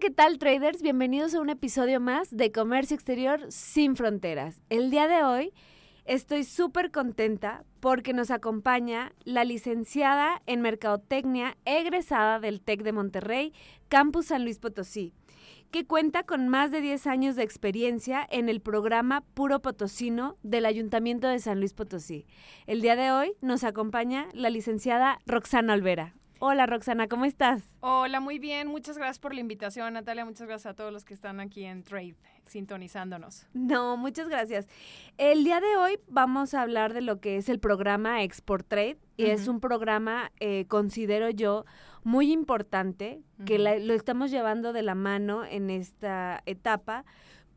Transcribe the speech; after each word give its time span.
¿Qué 0.00 0.10
tal 0.10 0.38
traders? 0.38 0.80
Bienvenidos 0.80 1.34
a 1.34 1.42
un 1.42 1.50
episodio 1.50 2.00
más 2.00 2.34
de 2.34 2.50
Comercio 2.52 2.94
Exterior 2.94 3.44
sin 3.50 3.96
fronteras. 3.96 4.62
El 4.70 4.90
día 4.90 5.06
de 5.06 5.22
hoy 5.22 5.52
estoy 6.06 6.44
súper 6.44 6.90
contenta 6.90 7.64
porque 7.80 8.14
nos 8.14 8.30
acompaña 8.30 9.12
la 9.24 9.44
licenciada 9.44 10.40
en 10.46 10.62
Mercadotecnia 10.62 11.58
egresada 11.66 12.40
del 12.40 12.62
TEC 12.62 12.82
de 12.82 12.92
Monterrey, 12.92 13.52
Campus 13.90 14.28
San 14.28 14.44
Luis 14.44 14.58
Potosí, 14.58 15.12
que 15.70 15.84
cuenta 15.84 16.22
con 16.22 16.48
más 16.48 16.70
de 16.70 16.80
10 16.80 17.06
años 17.06 17.36
de 17.36 17.42
experiencia 17.42 18.26
en 18.30 18.48
el 18.48 18.62
programa 18.62 19.20
Puro 19.34 19.60
Potosino 19.60 20.38
del 20.42 20.64
Ayuntamiento 20.64 21.28
de 21.28 21.40
San 21.40 21.58
Luis 21.58 21.74
Potosí. 21.74 22.24
El 22.66 22.80
día 22.80 22.96
de 22.96 23.12
hoy 23.12 23.34
nos 23.42 23.64
acompaña 23.64 24.28
la 24.32 24.48
licenciada 24.48 25.18
Roxana 25.26 25.74
Olvera. 25.74 26.14
Hola 26.42 26.64
Roxana, 26.64 27.06
¿cómo 27.06 27.26
estás? 27.26 27.62
Hola, 27.80 28.18
muy 28.18 28.38
bien. 28.38 28.66
Muchas 28.66 28.96
gracias 28.96 29.18
por 29.18 29.34
la 29.34 29.40
invitación, 29.40 29.92
Natalia. 29.92 30.24
Muchas 30.24 30.46
gracias 30.46 30.72
a 30.72 30.74
todos 30.74 30.90
los 30.90 31.04
que 31.04 31.12
están 31.12 31.38
aquí 31.38 31.64
en 31.64 31.82
Trade, 31.82 32.16
sintonizándonos. 32.46 33.46
No, 33.52 33.98
muchas 33.98 34.26
gracias. 34.26 34.66
El 35.18 35.44
día 35.44 35.60
de 35.60 35.76
hoy 35.76 35.98
vamos 36.08 36.54
a 36.54 36.62
hablar 36.62 36.94
de 36.94 37.02
lo 37.02 37.20
que 37.20 37.36
es 37.36 37.50
el 37.50 37.60
programa 37.60 38.22
Export 38.22 38.66
Trade 38.66 38.96
y 39.18 39.26
es 39.26 39.48
un 39.48 39.60
programa, 39.60 40.32
eh, 40.40 40.64
considero 40.66 41.28
yo, 41.28 41.66
muy 42.04 42.32
importante, 42.32 43.20
que 43.44 43.58
lo 43.58 43.92
estamos 43.92 44.30
llevando 44.30 44.72
de 44.72 44.82
la 44.82 44.94
mano 44.94 45.44
en 45.44 45.68
esta 45.68 46.42
etapa 46.46 47.04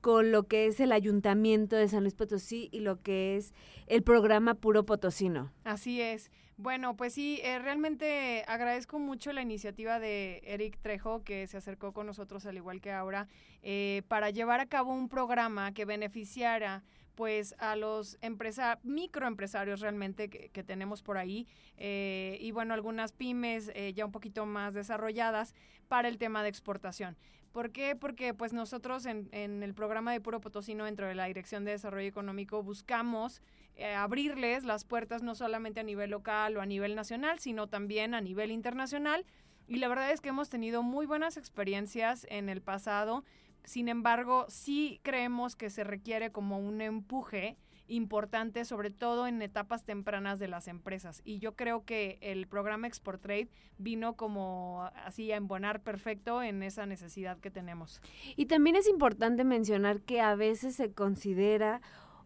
con 0.01 0.33
lo 0.33 0.43
que 0.43 0.67
es 0.67 0.81
el 0.81 0.91
Ayuntamiento 0.91 1.77
de 1.77 1.87
San 1.87 2.01
Luis 2.01 2.15
Potosí 2.15 2.67
y 2.73 2.81
lo 2.81 3.01
que 3.01 3.37
es 3.37 3.53
el 3.87 4.03
programa 4.03 4.55
Puro 4.55 4.85
Potosino. 4.85 5.53
Así 5.63 6.01
es. 6.01 6.29
Bueno, 6.57 6.95
pues 6.95 7.13
sí, 7.15 7.39
eh, 7.43 7.57
realmente 7.57 8.43
agradezco 8.47 8.99
mucho 8.99 9.33
la 9.33 9.41
iniciativa 9.41 9.99
de 9.99 10.41
Eric 10.45 10.77
Trejo, 10.79 11.23
que 11.23 11.47
se 11.47 11.57
acercó 11.57 11.93
con 11.93 12.05
nosotros, 12.05 12.45
al 12.45 12.57
igual 12.57 12.79
que 12.79 12.91
ahora, 12.91 13.27
eh, 13.63 14.03
para 14.07 14.29
llevar 14.29 14.59
a 14.59 14.67
cabo 14.67 14.93
un 14.93 15.09
programa 15.09 15.73
que 15.73 15.85
beneficiara 15.85 16.83
pues 17.15 17.53
a 17.59 17.75
los 17.75 18.17
empresa 18.21 18.79
microempresarios 18.83 19.81
realmente 19.81 20.29
que, 20.29 20.63
tenemos 20.63 21.03
por 21.03 21.19
ahí 21.19 21.45
eh, 21.77 22.39
y 22.41 22.51
bueno 22.51 22.73
algunas 22.73 23.11
pymes 23.11 23.71
ya 23.93 24.03
un 24.03 24.11
poquito 24.11 24.47
más 24.47 24.73
desarrolladas 24.73 25.53
para 25.87 26.07
el 26.07 26.17
tema 26.17 26.41
de 26.41 26.49
exportación 26.49 27.15
¿Por 27.53 27.69
qué? 27.69 27.95
Porque 27.95 28.33
pues 28.33 28.51
nosotros 28.51 29.05
en, 29.05 29.29
en, 29.31 29.61
el 29.61 29.75
programa 29.75 30.11
de 30.11 30.19
Puro 30.19 30.41
Potosino 30.41 30.85
dentro 30.85 31.07
de 31.07 31.13
la 31.13 31.25
Dirección 31.25 31.63
de 31.63 31.71
Desarrollo 31.71 32.07
Económico 32.07 32.63
buscamos 32.63 33.43
eh, 33.75 33.93
abrirles 33.93 34.63
las 34.63 34.85
puertas 34.85 35.23
no 35.23 35.35
solamente 35.35 35.79
a 35.79 35.83
nivel 35.83 36.11
local 36.11 36.57
o 36.57 36.61
a 36.61 36.65
nivel 36.65 36.95
nacional, 36.95 37.39
sino 37.39 37.67
también 37.67 38.13
a 38.13 38.21
nivel 38.21 38.51
internacional. 38.51 39.25
Y 39.67 39.77
la 39.77 39.87
verdad 39.87 40.11
es 40.11 40.21
que 40.21 40.29
hemos 40.29 40.49
tenido 40.49 40.83
muy 40.83 41.05
buenas 41.05 41.37
experiencias 41.37 42.27
en 42.29 42.49
el 42.49 42.61
pasado. 42.61 43.23
Sin 43.63 43.87
embargo, 43.87 44.45
sí 44.49 44.99
creemos 45.03 45.55
que 45.55 45.69
se 45.69 45.83
requiere 45.83 46.31
como 46.31 46.59
un 46.59 46.81
empuje 46.81 47.57
importante, 47.87 48.65
sobre 48.65 48.91
todo 48.91 49.27
en 49.27 49.41
etapas 49.41 49.83
tempranas 49.83 50.39
de 50.39 50.47
las 50.47 50.67
empresas. 50.67 51.21
Y 51.25 51.39
yo 51.39 51.55
creo 51.55 51.83
que 51.83 52.17
el 52.21 52.47
programa 52.47 52.87
Export 52.87 53.21
Trade 53.21 53.49
vino 53.77 54.15
como 54.15 54.89
así 55.05 55.31
a 55.31 55.37
embonar 55.37 55.81
perfecto 55.81 56.41
en 56.41 56.63
esa 56.63 56.85
necesidad 56.85 57.39
que 57.39 57.51
tenemos. 57.51 58.01
Y 58.35 58.45
también 58.45 58.75
es 58.75 58.87
importante 58.87 59.43
mencionar 59.43 60.01
que 60.01 60.21
a 60.21 60.35
veces 60.35 60.75
se 60.75 60.93
considera 60.93 61.81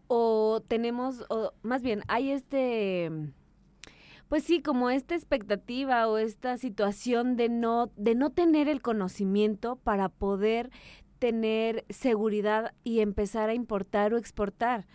o 0.08 0.62
tenemos, 0.66 1.24
o 1.28 1.52
más 1.62 1.82
bien, 1.82 2.02
hay 2.08 2.30
este, 2.30 3.10
pues 4.28 4.42
sí, 4.42 4.60
como 4.60 4.90
esta 4.90 5.14
expectativa 5.14 6.08
o 6.08 6.18
esta 6.18 6.56
situación 6.56 7.36
de 7.36 7.48
no, 7.48 7.90
de 7.96 8.14
no 8.14 8.30
tener 8.30 8.68
el 8.68 8.82
conocimiento 8.82 9.76
para 9.76 10.08
poder 10.08 10.70
tener 11.18 11.84
seguridad 11.88 12.74
y 12.84 13.00
empezar 13.00 13.48
a 13.48 13.54
importar 13.54 14.14
o 14.14 14.18
exportar. 14.18 14.86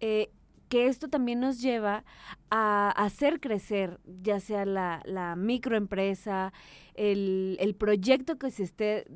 Eh, 0.00 0.30
que 0.68 0.86
esto 0.86 1.08
también 1.08 1.38
nos 1.38 1.60
lleva 1.60 2.02
a 2.48 2.90
hacer 2.90 3.40
crecer, 3.40 4.00
ya 4.22 4.40
sea 4.40 4.64
la, 4.64 5.02
la 5.04 5.36
microempresa, 5.36 6.54
el, 6.94 7.56
el, 7.60 7.74
proyecto 7.74 8.38
que 8.38 8.50
se 8.50 8.62
esté 8.62 9.06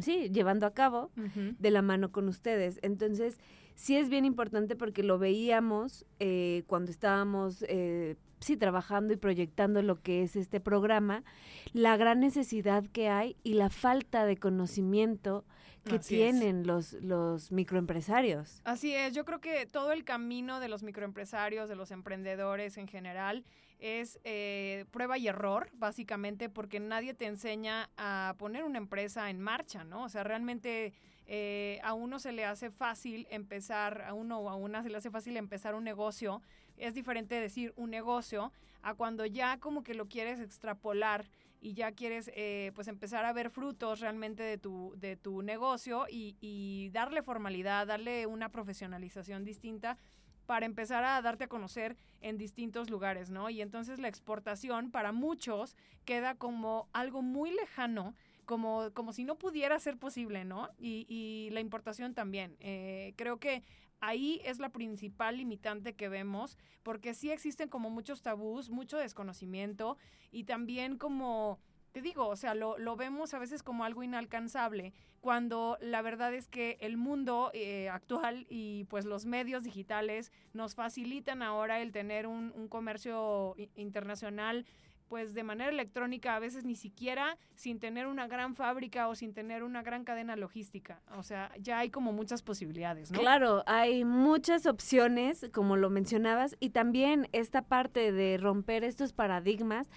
sí, 0.00 0.30
llevando 0.30 0.66
a 0.66 0.74
cabo 0.74 1.10
de 1.14 1.70
la 1.70 1.82
mano 1.82 2.12
con 2.12 2.28
ustedes. 2.28 2.78
Entonces, 2.82 3.38
sí 3.74 3.96
es 3.96 4.08
bien 4.08 4.24
importante 4.24 4.76
porque 4.76 5.02
lo 5.02 5.18
veíamos 5.18 6.04
eh, 6.18 6.64
cuando 6.66 6.90
estábamos 6.90 7.64
eh, 7.68 8.16
sí 8.40 8.56
trabajando 8.56 9.14
y 9.14 9.16
proyectando 9.16 9.82
lo 9.82 10.00
que 10.00 10.22
es 10.22 10.36
este 10.36 10.60
programa, 10.60 11.24
la 11.72 11.96
gran 11.96 12.20
necesidad 12.20 12.84
que 12.86 13.08
hay 13.08 13.36
y 13.42 13.54
la 13.54 13.70
falta 13.70 14.24
de 14.26 14.36
conocimiento 14.36 15.44
que 15.84 15.98
tienen 15.98 16.66
los, 16.66 16.92
los 16.94 17.50
microempresarios. 17.50 18.60
Así 18.64 18.92
es, 18.94 19.14
yo 19.14 19.24
creo 19.24 19.40
que 19.40 19.64
todo 19.64 19.92
el 19.92 20.04
camino 20.04 20.60
de 20.60 20.68
los 20.68 20.82
microempresarios, 20.82 21.68
de 21.68 21.76
los 21.76 21.90
emprendedores 21.90 22.76
en 22.76 22.88
general, 22.88 23.44
es 23.78 24.18
eh, 24.24 24.84
prueba 24.90 25.18
y 25.18 25.28
error, 25.28 25.70
básicamente, 25.72 26.48
porque 26.48 26.80
nadie 26.80 27.14
te 27.14 27.26
enseña 27.26 27.90
a 27.96 28.34
poner 28.38 28.64
una 28.64 28.78
empresa 28.78 29.30
en 29.30 29.40
marcha, 29.40 29.84
¿no? 29.84 30.04
O 30.04 30.08
sea, 30.08 30.24
realmente 30.24 30.92
eh, 31.26 31.78
a 31.82 31.94
uno 31.94 32.18
se 32.18 32.32
le 32.32 32.44
hace 32.44 32.70
fácil 32.70 33.26
empezar, 33.30 34.02
a 34.02 34.14
uno 34.14 34.38
o 34.38 34.48
a 34.48 34.56
una 34.56 34.82
se 34.82 34.88
le 34.88 34.96
hace 34.96 35.10
fácil 35.10 35.36
empezar 35.36 35.74
un 35.74 35.84
negocio. 35.84 36.42
Es 36.76 36.94
diferente 36.94 37.40
decir 37.40 37.72
un 37.76 37.90
negocio 37.90 38.52
a 38.82 38.94
cuando 38.94 39.26
ya 39.26 39.58
como 39.58 39.82
que 39.82 39.94
lo 39.94 40.08
quieres 40.08 40.40
extrapolar 40.40 41.28
y 41.60 41.74
ya 41.74 41.92
quieres 41.92 42.30
eh, 42.34 42.72
pues 42.74 42.88
empezar 42.88 43.24
a 43.24 43.32
ver 43.32 43.50
frutos 43.50 44.00
realmente 44.00 44.42
de 44.42 44.58
tu, 44.58 44.94
de 44.96 45.16
tu 45.16 45.42
negocio 45.42 46.06
y, 46.08 46.36
y 46.40 46.90
darle 46.90 47.22
formalidad, 47.22 47.86
darle 47.86 48.26
una 48.26 48.48
profesionalización 48.48 49.44
distinta 49.44 49.98
para 50.48 50.64
empezar 50.64 51.04
a 51.04 51.20
darte 51.20 51.44
a 51.44 51.48
conocer 51.48 51.94
en 52.22 52.38
distintos 52.38 52.88
lugares, 52.88 53.28
¿no? 53.28 53.50
Y 53.50 53.60
entonces 53.60 53.98
la 53.98 54.08
exportación 54.08 54.90
para 54.90 55.12
muchos 55.12 55.76
queda 56.06 56.36
como 56.36 56.88
algo 56.94 57.20
muy 57.20 57.50
lejano 57.50 58.14
como, 58.46 58.90
como 58.94 59.12
si 59.12 59.24
no 59.24 59.36
pudiera 59.36 59.78
ser 59.78 59.98
posible, 59.98 60.46
¿no? 60.46 60.70
Y, 60.78 61.50
la 61.52 61.60
importación 61.60 62.14
también. 62.14 62.56
Eh, 62.60 63.12
creo 63.16 63.38
que 63.38 63.62
ahí 64.00 64.40
es 64.42 64.58
la 64.58 64.70
principal 64.70 65.36
limitante 65.36 65.94
que 65.94 66.08
vemos, 66.08 66.56
porque 66.82 67.12
sí 67.12 67.30
existen 67.30 67.68
como 67.68 67.90
muchos 67.90 68.22
tabús, 68.22 68.70
mucho 68.70 68.96
desconocimiento 68.96 69.98
y 70.30 70.44
también 70.44 70.96
como 70.96 71.60
te 71.98 72.02
digo, 72.02 72.28
o 72.28 72.36
sea, 72.36 72.54
lo, 72.54 72.78
lo, 72.78 72.94
vemos 72.94 73.34
a 73.34 73.40
veces 73.40 73.64
como 73.64 73.82
algo 73.82 74.04
inalcanzable, 74.04 74.92
cuando 75.20 75.76
la 75.80 76.00
verdad 76.00 76.32
es 76.32 76.46
que 76.46 76.78
el 76.80 76.96
mundo 76.96 77.50
eh, 77.54 77.88
actual 77.88 78.46
y 78.48 78.84
pues 78.84 79.04
los 79.04 79.26
medios 79.26 79.64
digitales 79.64 80.30
nos 80.52 80.76
facilitan 80.76 81.42
ahora 81.42 81.80
el 81.80 81.90
tener 81.90 82.28
un, 82.28 82.52
un 82.54 82.68
comercio 82.68 83.56
internacional 83.74 84.64
pues 85.08 85.34
de 85.34 85.42
manera 85.42 85.70
electrónica, 85.70 86.36
a 86.36 86.38
veces 86.38 86.64
ni 86.64 86.76
siquiera 86.76 87.36
sin 87.54 87.80
tener 87.80 88.06
una 88.06 88.28
gran 88.28 88.54
fábrica 88.54 89.08
o 89.08 89.14
sin 89.14 89.32
tener 89.32 89.62
una 89.62 89.82
gran 89.82 90.04
cadena 90.04 90.36
logística. 90.36 91.00
O 91.16 91.22
sea, 91.22 91.50
ya 91.58 91.78
hay 91.78 91.90
como 91.90 92.12
muchas 92.12 92.42
posibilidades, 92.42 93.10
¿no? 93.10 93.18
Claro, 93.18 93.64
hay 93.66 94.04
muchas 94.04 94.66
opciones, 94.66 95.46
como 95.52 95.76
lo 95.76 95.90
mencionabas, 95.90 96.56
y 96.60 96.70
también 96.70 97.28
esta 97.32 97.62
parte 97.62 98.12
de 98.12 98.36
romper 98.36 98.84
estos 98.84 99.12
paradigmas 99.12 99.88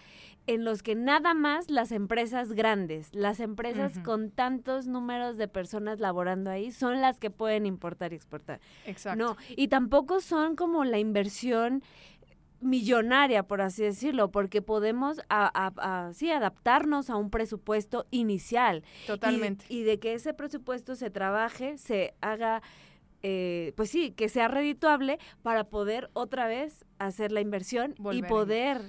en 0.47 0.65
los 0.65 0.83
que 0.83 0.95
nada 0.95 1.33
más 1.33 1.69
las 1.69 1.91
empresas 1.91 2.53
grandes, 2.53 3.13
las 3.13 3.39
empresas 3.39 3.99
con 3.99 4.31
tantos 4.31 4.87
números 4.87 5.37
de 5.37 5.47
personas 5.47 5.99
laborando 5.99 6.49
ahí, 6.49 6.71
son 6.71 7.01
las 7.01 7.19
que 7.19 7.29
pueden 7.29 7.65
importar 7.65 8.13
y 8.13 8.15
exportar. 8.15 8.59
Exacto. 8.85 9.23
No, 9.23 9.37
y 9.55 9.67
tampoco 9.67 10.19
son 10.19 10.55
como 10.55 10.83
la 10.83 10.99
inversión 10.99 11.83
millonaria, 12.61 13.43
por 13.43 13.61
así 13.61 13.83
decirlo, 13.83 14.31
porque 14.31 14.61
podemos 14.61 15.19
así 15.29 16.31
adaptarnos 16.31 17.09
a 17.09 17.17
un 17.17 17.29
presupuesto 17.29 18.05
inicial. 18.11 18.83
Totalmente. 19.07 19.65
Y, 19.67 19.83
de 19.83 19.99
que 19.99 20.13
ese 20.13 20.33
presupuesto 20.33 20.95
se 20.95 21.09
trabaje, 21.09 21.77
se 21.77 22.13
haga, 22.21 22.61
eh, 23.23 23.73
pues 23.75 23.89
sí, 23.89 24.11
que 24.11 24.29
sea 24.29 24.47
redituable 24.47 25.19
para 25.43 25.65
poder 25.65 26.09
otra 26.13 26.47
vez 26.47 26.85
hacer 26.99 27.31
la 27.31 27.41
inversión 27.41 27.93
y 28.11 28.21
poder 28.23 28.81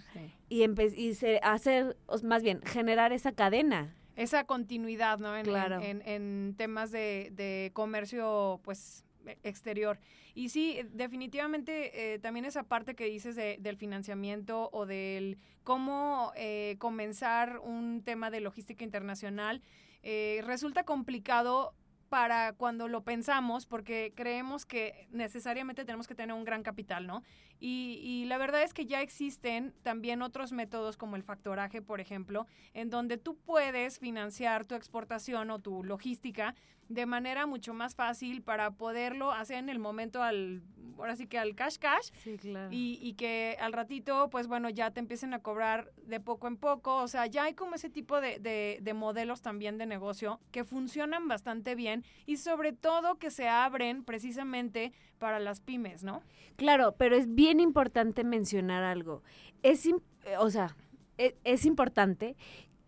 y, 0.49 0.65
y 0.65 1.13
hacer, 1.43 1.97
más 2.23 2.43
bien, 2.43 2.61
generar 2.63 3.13
esa 3.13 3.33
cadena. 3.33 3.95
esa 4.17 4.45
continuidad, 4.45 5.19
¿no? 5.19 5.37
En, 5.37 5.45
Claro. 5.45 5.81
en, 5.81 6.03
en 6.07 6.55
temas 6.57 6.91
de, 6.93 7.31
de 7.33 7.71
comercio, 7.73 8.61
pues 8.63 9.05
e- 9.27 9.39
exterior. 9.43 9.99
Y 10.35 10.49
sí, 10.51 10.77
eh, 10.79 10.87
definitivamente 10.93 12.15
eh, 12.15 12.19
también 12.19 12.45
esa 12.45 12.63
parte 12.65 12.95
que 12.95 13.05
dices 13.07 13.37
de- 13.37 13.57
del 13.61 13.77
financiamiento 13.77 14.69
o 14.73 14.85
del 14.87 15.39
cómo 15.63 16.33
eh, 16.37 16.77
comenzar 16.79 17.59
un 17.59 18.03
tema 18.05 18.31
de 18.31 18.41
logística 18.41 18.85
internacional 18.85 19.63
eh, 20.03 20.41
resulta 20.45 20.85
complicado 20.85 21.75
para 22.13 22.53
cuando 22.53 22.89
lo 22.89 23.05
pensamos 23.05 23.65
porque 23.65 24.13
creemos 24.15 24.67
que 24.67 25.09
necesariamente 25.13 25.87
tenemos 25.87 26.07
que 26.07 26.15
tener 26.15 26.37
un 26.37 26.45
gran 26.45 26.63
capital, 26.63 27.07
¿no? 27.07 27.23
Y, 27.65 28.01
y 28.03 28.25
la 28.25 28.39
verdad 28.39 28.65
es 28.65 28.75
que 28.75 28.87
ya 28.87 29.03
existen 29.03 29.73
también 29.85 30.21
otros 30.21 30.51
métodos 30.51 30.97
como 30.97 31.15
el 31.15 31.23
factoraje, 31.23 31.81
por 31.81 32.01
ejemplo, 32.01 32.49
en 32.75 32.91
donde 32.91 33.19
tú 33.19 33.37
puedes 33.37 34.01
financiar 34.01 34.67
tu 34.67 34.75
exportación 34.75 35.49
o 35.53 35.61
tu 35.61 35.85
logística 35.85 36.57
de 36.89 37.07
manera 37.07 37.47
mucho 37.47 37.73
más 37.73 37.95
fácil 37.95 38.43
para 38.43 38.73
poderlo 38.73 39.31
hacer 39.31 39.59
en 39.59 39.69
el 39.69 39.79
momento 39.79 40.23
al, 40.25 40.63
ahora 40.99 41.15
sí 41.15 41.27
que 41.29 41.39
al 41.39 41.55
cash 41.55 41.79
cash 41.79 42.11
Sí, 42.25 42.37
claro. 42.37 42.69
y, 42.73 42.99
y 43.01 43.15
que 43.15 43.57
al 43.61 43.73
ratito, 43.73 44.29
pues 44.29 44.49
bueno, 44.49 44.69
ya 44.69 44.91
te 44.91 44.99
empiecen 45.01 45.33
a 45.33 45.39
cobrar 45.39 45.93
de 46.05 46.19
poco 46.19 46.49
en 46.49 46.57
poco. 46.57 46.97
O 46.97 47.07
sea, 47.09 47.27
ya 47.27 47.45
hay 47.45 47.55
como 47.55 47.77
ese 47.77 47.89
tipo 47.89 48.21
de, 48.21 48.41
de- 48.41 48.81
de 48.83 48.95
modelos 48.95 49.41
también 49.41 49.79
de 49.79 49.87
negocio 49.87 50.41
que 50.51 50.65
funcionan 50.65 51.29
bastante 51.29 51.77
bien 51.77 52.05
y 52.27 52.39
sobre 52.39 52.73
todo 52.73 53.15
que 53.19 53.31
se 53.31 53.49
abren 53.49 54.03
precisamente 54.05 54.93
para 55.19 55.39
las 55.39 55.61
pymes, 55.61 56.03
¿no? 56.03 56.21
Claro, 56.57 56.97
pero 56.99 57.17
es 57.17 57.33
bien 57.33 57.52
importante 57.61 58.25
mencionar 58.25 58.83
algo. 58.85 59.23
Es, 59.63 59.87
eh, 59.87 59.95
o 60.39 60.51
sea, 60.51 60.77
e- 61.19 61.37
es, 61.45 61.67
importante 61.67 62.37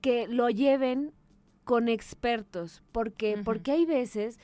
que 0.01 0.27
lo 0.29 0.49
lleven 0.51 1.13
con 1.65 1.89
expertos, 1.89 2.83
porque, 2.93 3.41
porque 3.45 3.73
hay 3.73 3.87
veces 3.87 4.39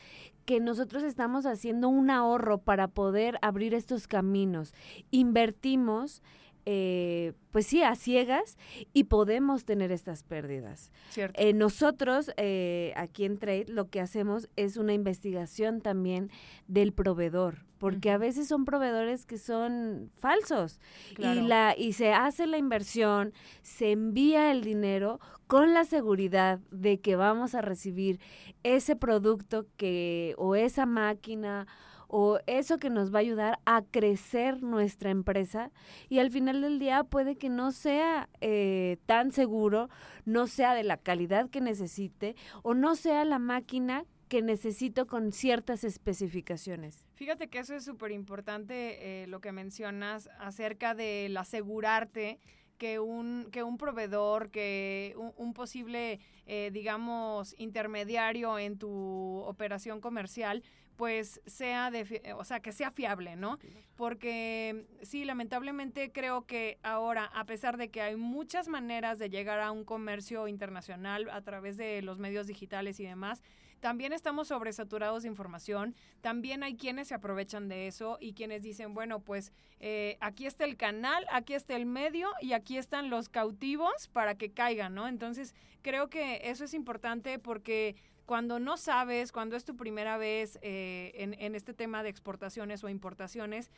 que 0.47 0.59
nosotros 0.59 1.03
estamos 1.03 1.47
haciendo 1.47 1.89
un 1.89 2.11
ahorro 2.11 2.59
para 2.59 2.89
poder 2.89 3.39
abrir 3.43 3.75
estos 3.75 4.09
caminos. 4.09 4.75
Invertimos, 5.11 6.23
eh, 6.67 7.33
pues 7.51 7.67
sí, 7.67 7.83
a 7.83 7.95
ciegas 7.95 8.57
y 8.93 9.05
podemos 9.05 9.65
tener 9.65 9.91
estas 9.93 10.23
pérdidas. 10.23 10.91
¿Cierto? 11.11 11.41
Eh, 11.41 11.53
nosotros 11.53 12.31
eh, 12.37 12.93
aquí 12.97 13.25
en 13.25 13.39
Trade 13.39 13.67
lo 13.69 13.89
que 13.89 14.01
hacemos 14.01 14.49
es 14.57 14.77
una 14.77 14.93
investigación 14.93 15.81
también 15.81 16.31
del 16.69 16.93
proveedor, 16.93 17.65
porque 17.79 18.11
a 18.11 18.19
veces 18.19 18.47
son 18.49 18.65
proveedores 18.65 19.27
que 19.27 19.39
son 19.39 20.11
falsos 20.19 20.79
Claro. 21.15 21.41
y 21.41 21.45
la 21.47 21.75
y 21.77 21.93
se 21.95 22.13
hace 22.13 22.47
la 22.47 22.59
inversión, 22.59 23.33
se 23.63 23.91
envía 23.93 24.53
el 24.53 24.63
dinero 24.63 25.19
con 25.47 25.75
la 25.75 25.85
seguridad 25.85 26.61
de 26.71 27.01
que 27.01 27.17
vamos 27.17 27.55
a 27.57 27.61
recibir 27.63 28.21
ese 28.63 28.95
producto 28.95 29.67
que 29.77 30.35
o 30.39 30.55
esa 30.55 30.87
máquina 30.87 31.67
o 32.13 32.41
eso 32.47 32.79
que 32.79 32.91
nos 32.91 33.15
va 33.15 33.19
a 33.19 33.21
ayudar 33.21 33.61
a 33.65 33.83
crecer 33.83 34.63
nuestra 34.63 35.11
empresa 35.11 35.71
y 36.09 36.19
al 36.19 36.31
final 36.31 36.61
del 36.61 36.81
día 36.81 37.05
puede 37.05 37.37
que 37.37 37.49
no 37.49 37.71
sea 37.71 38.29
eh, 38.41 38.99
tan 39.07 39.31
seguro, 39.31 39.89
no 40.25 40.49
sea 40.49 40.75
de 40.75 40.83
la 40.83 40.97
calidad 40.97 41.49
que 41.49 41.61
necesite 41.61 42.35
o 42.63 42.75
no 42.75 42.97
sea 42.97 43.25
la 43.25 43.39
máquina 43.39 44.05
que 44.29 44.43
necesito 44.43 45.07
con 45.07 45.33
ciertas 45.33 45.85
especificaciones. 45.85 47.07
Fíjate 47.15 47.49
que 47.49 47.61
eso 47.61 47.75
es 47.75 47.85
súper 47.85 48.11
importante 48.11 49.23
eh, 49.23 49.27
lo 49.29 49.41
que 49.41 49.53
mencionas 49.53 50.29
acerca 50.39 50.95
del 50.95 51.37
asegurarte 51.37 52.39
que 52.81 52.99
un, 52.99 53.49
que 53.53 53.63
un 53.63 53.77
proveedor, 53.77 54.51
que 54.51 55.15
un, 55.37 55.53
posible, 55.53 56.19
eh, 56.47 56.71
digamos, 56.73 57.55
intermediario 57.59 58.59
en 58.59 58.79
tu 58.79 59.43
operación 59.47 60.01
comercial, 60.01 60.65
pues 61.01 61.41
sea, 61.47 61.91
de, 61.91 62.05
fi- 62.05 62.21
o 62.37 62.45
sea, 62.45 62.61
que 62.61 62.73
sea 62.73 62.91
fiable, 62.91 63.35
¿no? 63.35 63.59
Porque 63.97 64.85
sí, 65.01 65.25
lamentablemente 65.25 66.13
creo 66.13 66.45
que 66.45 66.79
ahora, 66.83 67.25
a 67.33 67.47
pesar 67.47 67.79
de 67.79 67.89
que 67.89 68.03
hay 68.03 68.17
muchas 68.17 68.69
maneras 68.69 69.19
de 69.19 69.31
llegar 69.31 69.61
a 69.61 69.71
un 69.73 69.85
comercio 69.87 70.47
internacional 70.47 71.31
a 71.31 71.41
través 71.41 71.79
de 71.79 72.03
los 72.03 72.19
medios 72.19 72.47
digitales 72.47 73.01
y 73.01 73.05
demás, 73.05 73.43
también 73.81 74.13
estamos 74.13 74.49
sobresaturados 74.49 75.23
de 75.23 75.31
información, 75.31 75.95
también 76.21 76.63
hay 76.63 76.77
quienes 76.77 77.09
se 77.09 77.15
aprovechan 77.15 77.67
de 77.71 77.87
eso 77.87 78.19
y 78.21 78.35
quienes 78.35 78.63
dicen, 78.63 78.93
bueno, 78.93 79.21
pues 79.21 79.55
eh, 79.79 80.19
aquí 80.21 80.45
está 80.45 80.67
el 80.67 80.77
canal, 80.77 81.25
aquí 81.33 81.55
está 81.55 81.77
el 81.77 81.87
medio 81.87 82.29
y 82.43 82.53
aquí 82.53 82.77
están 82.77 83.09
los 83.09 83.31
cautivos 83.31 84.09
para 84.13 84.35
que 84.35 84.53
caigan, 84.53 84.95
¿no? 84.95 85.09
Entonces, 85.09 85.55
creo 85.81 86.11
que 86.11 86.43
eso 86.51 86.65
es 86.65 86.75
importante 86.75 87.39
porque 87.39 87.97
cuando 88.31 88.61
no 88.61 88.77
sabes, 88.77 89.33
cuando 89.33 89.57
es 89.57 89.65
tu 89.65 89.77
primera 89.77 90.17
vez 90.17 90.57
eh, 90.63 91.11
en, 91.17 91.57
este 91.57 91.75
tema 91.75 92.05
de 92.05 92.11
exportaciones 92.11 92.85
o 92.85 92.89
importaciones, 92.89 93.73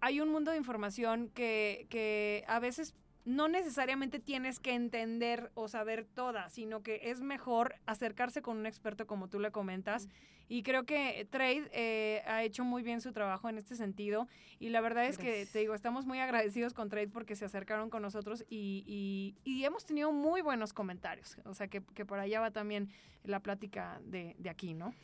hay 0.00 0.20
un 0.20 0.28
mundo 0.28 0.52
de 0.52 0.56
información 0.56 1.30
que 1.30 2.44
a 2.46 2.60
veces 2.60 2.94
no 3.24 3.48
necesariamente 3.48 4.18
tienes 4.20 4.58
que 4.58 4.72
entender 4.74 5.50
o 5.54 5.68
saber 5.68 6.04
toda, 6.04 6.48
sino 6.48 6.82
que 6.82 7.00
es 7.10 7.20
mejor 7.20 7.74
acercarse 7.86 8.40
con 8.42 8.56
un 8.58 8.66
experto 8.66 9.06
como 9.06 9.28
tú 9.28 9.38
le 9.40 9.50
comentas. 9.50 10.08
Y 10.50 10.62
creo 10.62 10.84
que 10.84 11.26
Trade 11.30 11.68
eh, 11.72 12.22
ha 12.26 12.42
hecho 12.42 12.64
muy 12.64 12.82
bien 12.82 13.02
su 13.02 13.12
trabajo 13.12 13.50
en 13.50 13.58
este 13.58 13.76
sentido. 13.76 14.26
Y 14.58 14.70
la 14.70 14.80
verdad 14.80 15.04
es 15.04 15.18
que, 15.18 15.44
te 15.52 15.58
digo, 15.58 15.74
estamos 15.74 16.06
muy 16.06 16.20
agradecidos 16.20 16.72
con 16.72 16.88
Trade 16.88 17.08
porque 17.08 17.36
se 17.36 17.44
acercaron 17.44 17.90
con 17.90 18.00
nosotros 18.00 18.46
y, 18.48 18.82
y- 18.86 19.34
y 19.44 19.64
hemos 19.64 19.84
tenido 19.84 20.10
muy 20.10 20.40
buenos 20.40 20.72
comentarios. 20.72 21.36
O 21.44 21.52
sea, 21.52 21.68
que, 21.68 21.82
que 21.94 22.06
por 22.06 22.18
allá 22.18 22.40
va 22.40 22.50
también 22.50 22.88
la 23.24 23.40
plática 23.40 24.00
de, 24.04 24.36
de 24.38 24.48
aquí, 24.48 24.72
¿no? 24.72 24.94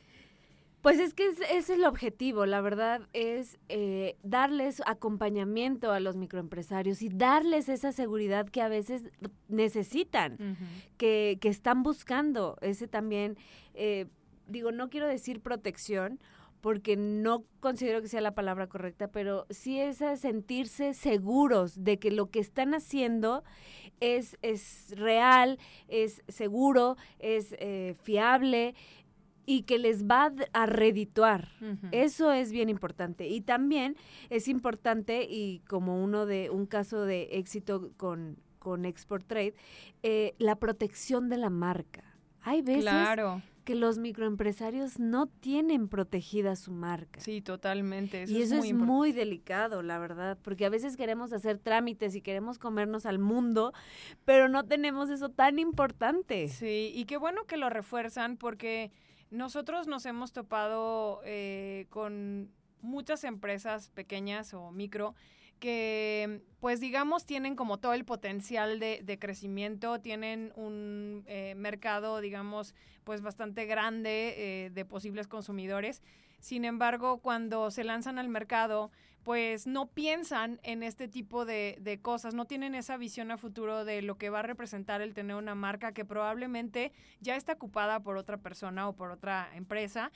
Pues 0.85 0.99
es 1.01 1.15
que 1.15 1.27
es- 1.27 1.41
ese 1.41 1.57
es 1.57 1.71
el 1.71 1.85
objetivo, 1.87 2.45
la 2.45 2.61
verdad, 2.61 3.01
es 3.15 3.59
eh, 3.71 4.17
darles 4.23 4.83
acompañamiento 4.87 5.91
a 5.93 5.99
los 5.99 6.15
microempresarios 6.15 7.01
y 7.01 7.09
darles 7.09 7.71
esa 7.71 7.91
seguridad 7.91 8.47
que 8.51 8.61
a 8.61 8.69
veces 8.69 9.11
necesitan, 9.49 10.37
que, 10.99 11.39
que 11.41 11.49
están 11.49 11.83
buscando. 11.83 12.59
Ese 12.61 12.87
también, 12.87 13.39
eh, 13.73 14.07
digo, 14.47 14.73
no 14.73 14.91
quiero 14.91 15.09
decir 15.09 15.41
protección, 15.41 16.21
porque 16.61 16.97
no 16.97 17.45
considero 17.61 18.01
que 18.01 18.09
sea 18.09 18.21
la 18.23 18.35
palabra 18.35 18.69
correcta, 18.69 19.09
pero 19.09 19.45
sí 19.51 19.81
es 19.81 20.01
a 20.03 20.17
sentirse 20.17 20.95
seguros 20.95 21.83
de 21.83 21.99
que 21.99 22.11
lo 22.11 22.31
que 22.31 22.41
están 22.41 22.73
haciendo 22.75 23.43
es, 24.01 24.39
es 24.43 24.95
real, 24.97 25.59
es 25.89 26.23
seguro, 26.29 26.97
es 27.19 27.55
eh, 27.59 27.95
fiable 28.03 28.75
y 29.47 29.63
que 29.63 29.79
les 29.79 30.05
va 30.05 30.33
a 30.53 30.67
redituar. 30.67 31.49
Eso 31.93 32.33
es 32.33 32.51
bien 32.53 32.69
importante. 32.69 33.29
Y 33.29 33.41
también 33.41 33.97
es 34.31 34.49
importante, 34.49 35.27
y 35.29 35.61
como 35.69 36.03
uno 36.03 36.27
de 36.27 36.51
un 36.51 36.67
caso 36.67 37.03
de 37.05 37.29
éxito 37.33 37.91
con, 37.97 38.39
con 38.59 38.85
Export 38.85 39.27
Trade, 39.27 39.55
eh, 40.03 40.35
la 40.39 40.57
protección 40.57 41.29
de 41.29 41.37
la 41.37 41.51
marca. 41.51 42.03
Hay 42.41 42.61
veces 42.63 42.83
Claro, 42.85 43.41
que 43.65 43.75
los 43.75 43.97
microempresarios 43.99 44.99
no 44.99 45.27
tienen 45.27 45.89
protegida 45.89 46.55
su 46.57 46.71
marca. 46.73 47.21
sí, 47.21 47.41
totalmente. 47.41 48.25
Eso 48.25 48.33
y 48.35 48.43
eso 48.43 48.57
muy 48.57 48.69
es 48.69 48.75
muy 48.75 49.13
delicado, 49.13 49.83
la 49.83 49.99
verdad, 49.99 50.37
porque 50.43 50.67
a 50.67 50.69
veces 50.69 50.99
queremos 50.99 51.33
hacer 51.33 51.59
trámites 51.59 52.15
y 52.15 52.21
queremos 52.21 52.59
comernos 52.59 53.07
al 53.07 53.19
mundo, 53.19 53.73
pero 54.27 54.51
no 54.51 54.65
tenemos 54.65 55.09
eso 55.09 55.31
tan 55.31 55.59
importante. 55.59 56.49
Sí, 56.49 56.93
y 56.95 57.07
qué 57.07 57.17
bueno 57.17 57.45
que 57.47 57.57
lo 57.57 57.71
refuerzan 57.71 58.37
porque 58.37 58.91
nosotros 59.35 59.87
nos 59.87 60.07
hemos 60.07 60.33
topado 60.33 61.21
eh, 61.25 61.87
con 61.91 62.51
muchas 62.81 63.25
empresas 63.25 63.91
pequeñas 63.91 64.55
o 64.55 64.71
micro 64.71 65.15
que, 65.59 66.43
pues 66.61 66.81
digamos, 66.81 67.27
tienen 67.27 67.57
como 67.57 67.79
todo 67.79 67.95
el 67.95 68.05
potencial 68.05 68.79
de, 68.79 69.19
crecimiento, 69.21 70.01
tienen 70.01 70.53
un 70.57 71.25
eh, 71.27 71.55
mercado, 71.57 72.21
digamos, 72.21 72.75
pues 73.05 73.23
bastante 73.23 73.65
grande 73.65 74.35
eh, 74.37 74.71
de 74.71 74.85
posibles 74.85 75.27
consumidores. 75.27 76.03
Sin 76.45 76.67
embargo, 76.67 77.21
cuando 77.23 77.71
se 77.71 77.85
lanzan 77.85 78.19
al 78.19 78.29
mercado, 78.29 78.91
pues 79.23 79.67
no 79.67 79.87
piensan 79.87 80.61
en 80.63 80.83
este 80.83 81.09
tipo 81.09 81.47
de, 81.47 81.99
cosas, 82.03 82.35
no 82.35 82.45
tienen 82.45 82.75
esa 82.75 82.99
visión 82.99 83.31
a 83.31 83.39
futuro 83.39 83.87
de 83.87 84.03
lo 84.03 84.19
que 84.19 84.29
va 84.29 84.41
a 84.41 84.43
representar 84.43 85.01
el 85.01 85.15
tener 85.15 85.37
una 85.37 85.55
marca 85.55 85.93
que 85.93 86.05
probablemente 86.05 86.93
ya 87.21 87.37
está 87.37 87.55
ocupada 87.55 88.01
por 88.01 88.19
otra 88.19 88.37
persona 88.37 88.87
o 88.87 88.93
por 88.93 89.11
otra 89.11 89.49
empresa 89.55 90.13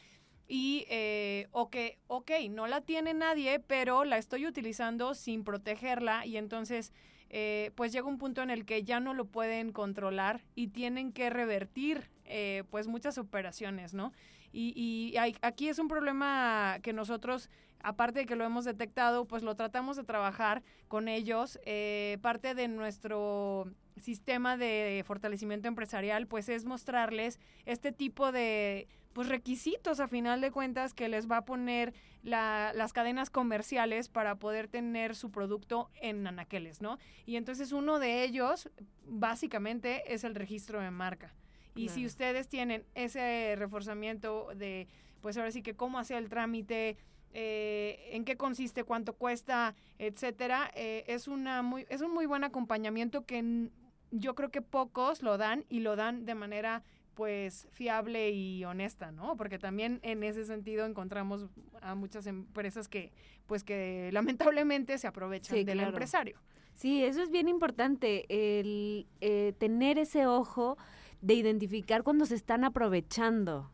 y 0.46 0.84
eh, 0.90 1.48
o 1.52 1.70
que, 1.70 1.96
ok, 2.08 2.30
no 2.50 2.66
la 2.66 2.82
tiene 2.82 3.14
nadie, 3.14 3.58
pero 3.58 4.04
la 4.04 4.18
estoy 4.18 4.46
utilizando 4.46 5.14
sin 5.14 5.44
protegerla 5.44 6.26
y 6.26 6.36
entonces 6.36 6.92
eh, 7.30 7.70
pues 7.74 7.90
llega 7.90 8.06
un 8.06 8.18
punto 8.18 8.42
en 8.42 8.50
el 8.50 8.66
que 8.66 8.84
ya 8.84 9.00
no 9.00 9.14
lo 9.14 9.24
pueden 9.24 9.72
controlar 9.72 10.44
y 10.54 10.68
tienen 10.68 11.10
que 11.10 11.30
revertir 11.30 12.10
eh, 12.26 12.64
pues 12.68 12.86
muchas 12.86 13.16
operaciones, 13.16 13.94
¿no? 13.94 14.12
Y, 14.52 14.72
y 14.76 15.16
aquí 15.42 15.68
es 15.68 15.78
un 15.78 15.88
problema 15.88 16.78
que 16.82 16.92
nosotros, 16.92 17.50
aparte 17.82 18.20
de 18.20 18.26
que 18.26 18.36
lo 18.36 18.44
hemos 18.44 18.64
detectado, 18.64 19.26
pues 19.26 19.42
lo 19.42 19.54
tratamos 19.56 19.96
de 19.96 20.04
trabajar 20.04 20.62
con 20.88 21.08
ellos. 21.08 21.58
Eh, 21.64 22.18
parte 22.22 22.54
de 22.54 22.68
nuestro 22.68 23.66
sistema 23.96 24.56
de 24.56 25.02
fortalecimiento 25.06 25.68
empresarial, 25.68 26.26
pues 26.26 26.48
es 26.48 26.64
mostrarles 26.64 27.38
este 27.66 27.92
tipo 27.92 28.32
de 28.32 28.88
pues 29.12 29.28
requisitos 29.28 29.98
a 29.98 30.06
final 30.06 30.40
de 30.40 30.52
cuentas 30.52 30.94
que 30.94 31.08
les 31.08 31.28
va 31.28 31.38
a 31.38 31.44
poner 31.44 31.92
las 32.22 32.92
cadenas 32.92 33.30
comerciales 33.30 34.08
para 34.08 34.36
poder 34.36 34.68
tener 34.68 35.16
su 35.16 35.32
producto 35.32 35.90
en 36.00 36.24
anaqueles, 36.26 36.80
¿no? 36.80 36.98
Y 37.26 37.34
entonces 37.34 37.72
uno 37.72 37.98
de 37.98 38.22
ellos 38.22 38.70
básicamente 39.06 40.14
es 40.14 40.22
el 40.22 40.36
registro 40.36 40.80
de 40.80 40.92
marca. 40.92 41.34
Y 41.74 41.88
si 41.88 42.06
ustedes 42.06 42.48
tienen 42.48 42.84
ese 42.94 43.54
reforzamiento 43.56 44.48
de, 44.56 44.88
pues 45.20 45.36
ahora 45.36 45.50
sí 45.50 45.62
que 45.62 45.74
cómo 45.74 45.98
hacer 45.98 46.18
el 46.18 46.28
trámite, 46.28 46.96
eh, 47.32 48.10
en 48.12 48.24
qué 48.24 48.36
consiste, 48.36 48.84
cuánto 48.84 49.12
cuesta, 49.12 49.74
etcétera, 49.98 50.70
eh, 50.74 51.04
es, 51.06 51.28
una 51.28 51.62
muy, 51.62 51.86
es 51.88 52.00
un 52.00 52.12
muy 52.12 52.26
buen 52.26 52.42
acompañamiento 52.42 53.26
que 53.26 53.70
yo 54.10 54.34
creo 54.34 54.50
que 54.50 54.62
pocos 54.62 55.22
lo 55.22 55.36
dan 55.36 55.64
y 55.68 55.80
lo 55.80 55.94
dan 55.94 56.24
de 56.24 56.34
manera 56.34 56.82
pues 57.14 57.66
fiable 57.72 58.30
y 58.30 58.64
honesta, 58.64 59.10
¿no? 59.10 59.36
Porque 59.36 59.58
también 59.58 59.98
en 60.02 60.22
ese 60.22 60.44
sentido 60.44 60.86
encontramos 60.86 61.46
a 61.82 61.96
muchas 61.96 62.26
empresas 62.28 62.88
que 62.88 63.12
pues 63.46 63.64
que 63.64 64.10
lamentablemente 64.12 64.96
se 64.98 65.08
aprovechan 65.08 65.64
del 65.64 65.80
empresario. 65.80 66.38
Sí, 66.74 67.02
eso 67.02 67.20
es 67.20 67.30
bien 67.30 67.48
importante, 67.48 68.24
el 68.28 69.08
eh, 69.20 69.52
tener 69.58 69.98
ese 69.98 70.26
ojo 70.26 70.78
de 71.20 71.34
identificar 71.34 72.02
cuando 72.02 72.26
se 72.26 72.34
están 72.34 72.64
aprovechando. 72.64 73.70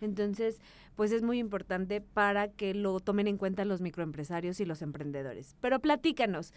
Entonces, 0.00 0.60
pues 0.96 1.12
es 1.12 1.22
muy 1.22 1.38
importante 1.38 2.00
para 2.00 2.48
que 2.48 2.74
lo 2.74 3.00
tomen 3.00 3.28
en 3.28 3.38
cuenta 3.38 3.64
los 3.64 3.80
microempresarios 3.80 4.60
y 4.60 4.64
los 4.64 4.82
emprendedores. 4.82 5.56
Pero 5.60 5.80
platícanos, 5.80 6.52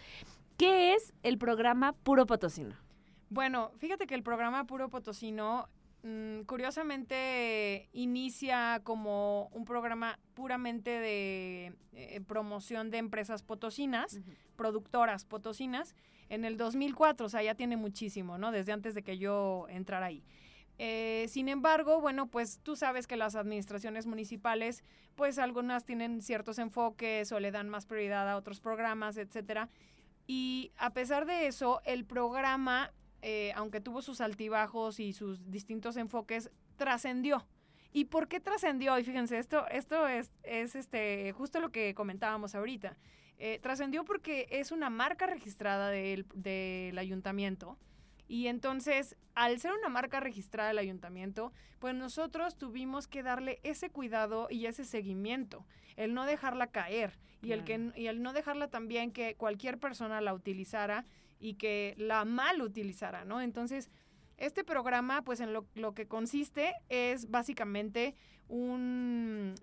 ¿qué 0.58 0.94
es 0.94 1.13
el 1.24 1.38
programa 1.38 1.94
Puro 1.94 2.25
Potosino? 2.25 2.75
Bueno, 3.30 3.72
fíjate 3.77 4.08
que 4.08 4.15
el 4.15 4.24
programa 4.24 4.65
Puro 4.65 4.89
Potosino 4.89 5.68
Mm, 6.08 6.42
curiosamente 6.42 7.90
inicia 7.92 8.80
como 8.84 9.48
un 9.48 9.66
programa 9.66 10.20
puramente 10.36 10.92
de 10.92 11.74
eh, 11.94 12.22
promoción 12.28 12.92
de 12.92 13.00
empresas 13.00 13.42
potosinas, 13.42 14.20
productoras 14.56 15.26
potosinas, 15.26 15.96
en 16.30 16.46
el 16.46 16.58
2004, 16.58 17.26
o 17.26 17.30
sea, 17.30 17.42
ya 17.42 17.56
tiene 17.56 17.76
muchísimo, 17.76 18.38
¿no? 18.38 18.52
Desde 18.52 18.72
antes 18.72 18.94
de 18.94 19.02
que 19.02 19.18
yo 19.18 19.66
entrara 19.68 20.06
ahí. 20.06 20.24
Eh, 20.78 21.26
sin 21.28 21.50
embargo, 21.50 22.00
bueno, 22.00 22.28
pues 22.28 22.60
tú 22.62 22.76
sabes 22.76 23.08
que 23.08 23.16
las 23.16 23.36
administraciones 23.36 24.06
municipales, 24.06 24.84
pues 25.16 25.40
algunas 25.40 25.86
tienen 25.86 26.22
ciertos 26.22 26.60
enfoques 26.60 27.32
o 27.32 27.40
le 27.40 27.50
dan 27.50 27.68
más 27.68 27.88
prioridad 27.88 28.30
a 28.30 28.38
otros 28.38 28.60
programas, 28.60 29.18
etcétera. 29.18 29.70
Y 30.28 30.72
a 30.78 30.92
pesar 30.92 31.26
de 31.26 31.48
eso, 31.48 31.82
el 31.84 32.06
programa 32.06 32.92
eh, 33.27 33.51
aunque 33.55 33.82
tuvo 33.82 34.03
sus 34.03 34.22
altibajos 34.22 35.00
y 35.00 35.12
sus 35.12 35.50
distintos 35.50 35.98
enfoques, 35.98 36.51
trascendió. 36.77 37.44
¿Y 37.91 38.05
por 38.05 38.27
qué 38.27 38.39
trascendió? 38.39 39.00
Y 39.00 39.03
fíjense, 39.03 39.39
esto, 39.39 39.67
esto 39.70 40.08
es, 40.08 40.32
es 40.44 40.75
este, 40.75 41.32
justo 41.32 41.60
lo 41.60 41.72
que 41.72 41.96
comentábamos 41.96 42.53
ahorita. 42.53 42.98
Eh, 43.39 43.58
trascendió 43.63 44.05
porque 44.05 44.48
es 44.51 44.72
una 44.72 44.91
marca 44.91 45.25
registrada 45.25 45.89
del, 45.89 46.27
del 46.36 46.96
ayuntamiento. 47.00 47.79
Y 48.27 48.46
entonces, 48.46 49.15
al 49.34 49.60
ser 49.60 49.72
una 49.74 49.89
marca 49.89 50.20
registrada 50.20 50.67
del 50.67 50.77
ayuntamiento, 50.77 51.51
pues 51.79 51.96
nosotros 51.96 52.60
tuvimos 52.60 53.08
que 53.08 53.24
darle 53.24 53.60
ese 53.63 53.89
cuidado 53.89 54.50
y 54.51 54.67
ese 54.67 54.86
seguimiento, 54.86 55.65
el 55.96 56.13
no 56.13 56.27
dejarla 56.27 56.67
caer 56.67 57.17
y, 57.41 57.53
el, 57.53 57.63
que, 57.63 57.91
y 57.96 58.05
el 58.05 58.22
no 58.22 58.34
dejarla 58.34 58.67
también 58.67 59.12
que 59.12 59.34
cualquier 59.34 59.79
persona 59.79 60.22
la 60.22 60.36
utilizara 60.36 61.05
y 61.46 61.54
que 61.54 61.94
la 61.98 62.25
mal 62.25 62.62
utilizara, 62.64 63.24
¿no? 63.24 63.40
Entonces, 63.40 63.92
este 64.38 64.64
programa, 64.64 65.22
pues 65.22 65.40
en 65.40 65.54
lo, 65.54 65.68
lo 65.75 65.94
que 65.94 66.08
consiste 66.08 66.74
es 66.90 67.30
básicamente 67.30 68.16
un, 68.48 69.54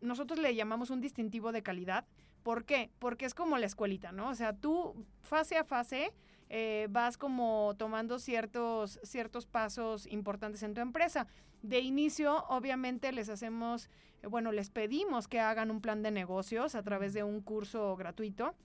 nosotros 0.00 0.40
le 0.40 0.56
llamamos 0.56 0.90
un 0.90 1.00
distintivo 1.00 1.52
de 1.52 1.62
calidad. 1.62 2.04
¿Por 2.42 2.64
qué? 2.64 2.90
Porque 2.98 3.26
es 3.26 3.34
como 3.34 3.58
la 3.58 3.66
escuelita, 3.66 4.10
¿no? 4.10 4.30
O 4.30 4.34
sea, 4.34 4.52
tú 4.54 5.06
fase 5.22 5.56
a 5.56 5.62
fase 5.62 6.12
eh, 6.48 6.88
vas 6.90 7.16
como 7.16 7.74
tomando 7.78 8.18
ciertos, 8.18 8.98
ciertos 9.04 9.46
pasos 9.46 10.06
importantes 10.06 10.64
en 10.64 10.74
tu 10.74 10.80
empresa. 10.80 11.28
De 11.62 11.78
inicio, 11.78 12.44
obviamente, 12.48 13.12
les 13.12 13.28
hacemos, 13.28 13.88
eh, 14.22 14.26
bueno, 14.26 14.50
les 14.50 14.70
pedimos 14.70 15.28
que 15.28 15.38
hagan 15.38 15.70
un 15.70 15.80
plan 15.80 16.02
de 16.02 16.10
negocios 16.10 16.74
a 16.74 16.82
través 16.82 17.14
de 17.14 17.22
un 17.22 17.40
curso 17.40 17.94
gratuito 17.94 18.56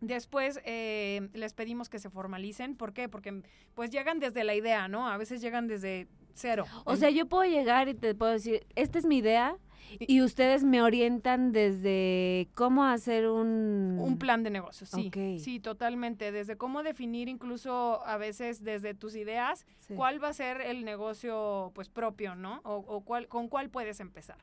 Después 0.00 0.60
eh, 0.64 1.28
les 1.32 1.54
pedimos 1.54 1.88
que 1.88 1.98
se 1.98 2.10
formalicen. 2.10 2.76
¿Por 2.76 2.92
qué? 2.92 3.08
Porque 3.08 3.42
pues 3.74 3.90
llegan 3.90 4.20
desde 4.20 4.44
la 4.44 4.54
idea, 4.54 4.88
¿no? 4.88 5.08
A 5.08 5.16
veces 5.16 5.40
llegan 5.40 5.66
desde 5.66 6.06
cero. 6.34 6.64
O 6.84 6.96
sea, 6.96 7.10
yo 7.10 7.26
puedo 7.26 7.44
llegar 7.44 7.88
y 7.88 7.94
te 7.94 8.14
puedo 8.14 8.32
decir, 8.32 8.66
esta 8.76 8.98
es 8.98 9.06
mi 9.06 9.18
idea 9.18 9.56
y 10.00 10.22
ustedes 10.22 10.64
me 10.64 10.82
orientan 10.82 11.52
desde 11.52 12.48
cómo 12.54 12.84
hacer 12.84 13.28
un... 13.28 13.98
Un 14.00 14.18
plan 14.18 14.42
de 14.42 14.50
negocios, 14.50 14.90
sí. 14.90 15.10
Sí, 15.38 15.60
totalmente. 15.60 16.30
Desde 16.30 16.56
cómo 16.56 16.82
definir 16.82 17.28
incluso 17.28 18.04
a 18.06 18.18
veces 18.18 18.62
desde 18.62 18.94
tus 18.94 19.16
ideas 19.16 19.66
cuál 19.96 20.22
va 20.22 20.28
a 20.28 20.32
ser 20.32 20.60
el 20.60 20.84
negocio 20.84 21.72
pues 21.74 21.88
propio, 21.88 22.34
¿no? 22.34 22.60
O, 22.64 22.76
o 22.76 23.00
cuál, 23.00 23.28
con 23.28 23.48
cuál 23.48 23.70
puedes 23.70 24.00
empezar. 24.00 24.38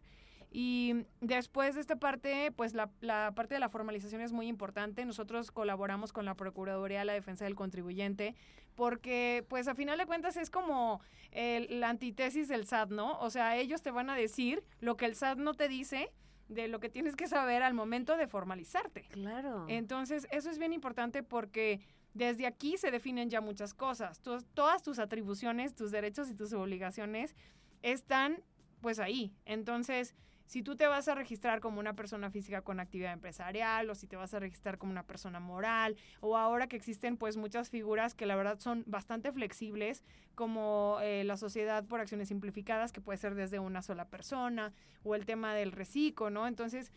Y 0.57 1.05
después 1.19 1.75
de 1.75 1.81
esta 1.81 1.97
parte, 1.97 2.49
pues 2.53 2.73
la, 2.73 2.87
parte 3.35 3.55
de 3.55 3.59
la 3.59 3.67
formalización 3.67 4.21
es 4.21 4.31
muy 4.31 4.47
importante. 4.47 5.03
Nosotros 5.03 5.51
colaboramos 5.51 6.13
con 6.13 6.23
la 6.23 6.35
Procuraduría 6.35 6.99
de 6.99 7.03
la 7.03 7.11
Defensa 7.11 7.43
del 7.43 7.55
Contribuyente 7.55 8.35
porque, 8.73 9.45
pues 9.49 9.67
a 9.67 9.75
final 9.75 9.97
de 9.97 10.05
cuentas 10.05 10.37
es 10.37 10.49
como 10.49 11.01
la 11.33 11.89
antítesis 11.89 12.47
del 12.47 12.65
SAT, 12.67 12.91
¿no? 12.91 13.19
O 13.19 13.29
sea, 13.31 13.57
ellos 13.57 13.81
te 13.81 13.91
van 13.91 14.09
a 14.09 14.15
decir 14.15 14.63
lo 14.79 14.95
que 14.95 15.07
el 15.07 15.15
SAT 15.15 15.39
no 15.39 15.55
te 15.55 15.67
dice 15.67 16.13
de 16.47 16.69
lo 16.69 16.79
que 16.79 16.87
tienes 16.87 17.17
que 17.17 17.27
saber 17.27 17.61
al 17.61 17.73
momento 17.73 18.15
de 18.15 18.25
formalizarte. 18.25 19.09
Claro. 19.09 19.65
Entonces, 19.67 20.25
eso 20.31 20.49
es 20.49 20.57
bien 20.57 20.71
importante 20.71 21.21
porque 21.21 21.81
desde 22.13 22.47
aquí 22.47 22.77
se 22.77 22.91
definen 22.91 23.29
ya 23.29 23.41
muchas 23.41 23.73
cosas. 23.73 24.21
todas 24.21 24.83
tus 24.83 24.99
atribuciones, 24.99 25.75
tus 25.75 25.91
derechos 25.91 26.29
y 26.29 26.33
tus 26.33 26.53
obligaciones 26.53 27.35
están 27.81 28.41
pues 28.79 28.99
ahí. 28.99 29.33
Entonces, 29.43 30.15
si 30.45 30.61
tú 30.61 30.75
te 30.75 30.87
vas 30.87 31.07
a 31.07 31.15
registrar 31.15 31.59
como 31.59 31.79
una 31.79 31.93
persona 31.93 32.29
física 32.29 32.61
con 32.61 32.79
actividad 32.79 33.13
empresarial 33.13 33.89
o 33.89 33.95
si 33.95 34.07
te 34.07 34.15
vas 34.15 34.33
a 34.33 34.39
registrar 34.39 34.77
como 34.77 34.91
una 34.91 35.03
persona 35.03 35.39
moral 35.39 35.95
o 36.21 36.37
ahora 36.37 36.67
que 36.67 36.75
existen 36.75 37.17
pues 37.17 37.37
muchas 37.37 37.69
figuras 37.69 38.13
que 38.13 38.25
la 38.25 38.35
verdad 38.35 38.59
son 38.59 38.83
bastante 38.85 39.31
flexibles 39.31 40.03
como 40.35 40.97
eh, 41.01 41.23
la 41.23 41.37
sociedad 41.37 41.83
por 41.85 41.99
acciones 41.99 42.27
simplificadas 42.27 42.91
que 42.91 43.01
puede 43.01 43.17
ser 43.17 43.35
desde 43.35 43.59
una 43.59 43.81
sola 43.81 44.05
persona 44.05 44.73
o 45.03 45.15
el 45.15 45.25
tema 45.25 45.53
del 45.53 45.71
reciclo, 45.71 46.29
¿no? 46.29 46.47
Entonces, 46.47 46.91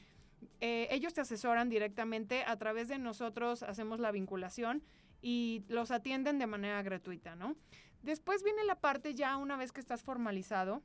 eh, 0.60 0.88
ellos 0.90 1.14
te 1.14 1.20
asesoran 1.20 1.68
directamente 1.68 2.44
a 2.46 2.56
través 2.56 2.88
de 2.88 2.98
nosotros, 2.98 3.62
hacemos 3.62 4.00
la 4.00 4.10
vinculación 4.12 4.82
y 5.20 5.64
los 5.68 5.90
atienden 5.90 6.38
de 6.38 6.46
manera 6.46 6.82
gratuita, 6.82 7.34
¿no? 7.36 7.56
Después 8.02 8.42
viene 8.42 8.64
la 8.64 8.76
parte 8.76 9.14
ya 9.14 9.36
una 9.36 9.56
vez 9.56 9.72
que 9.72 9.80
estás 9.80 10.02
formalizado, 10.02 10.82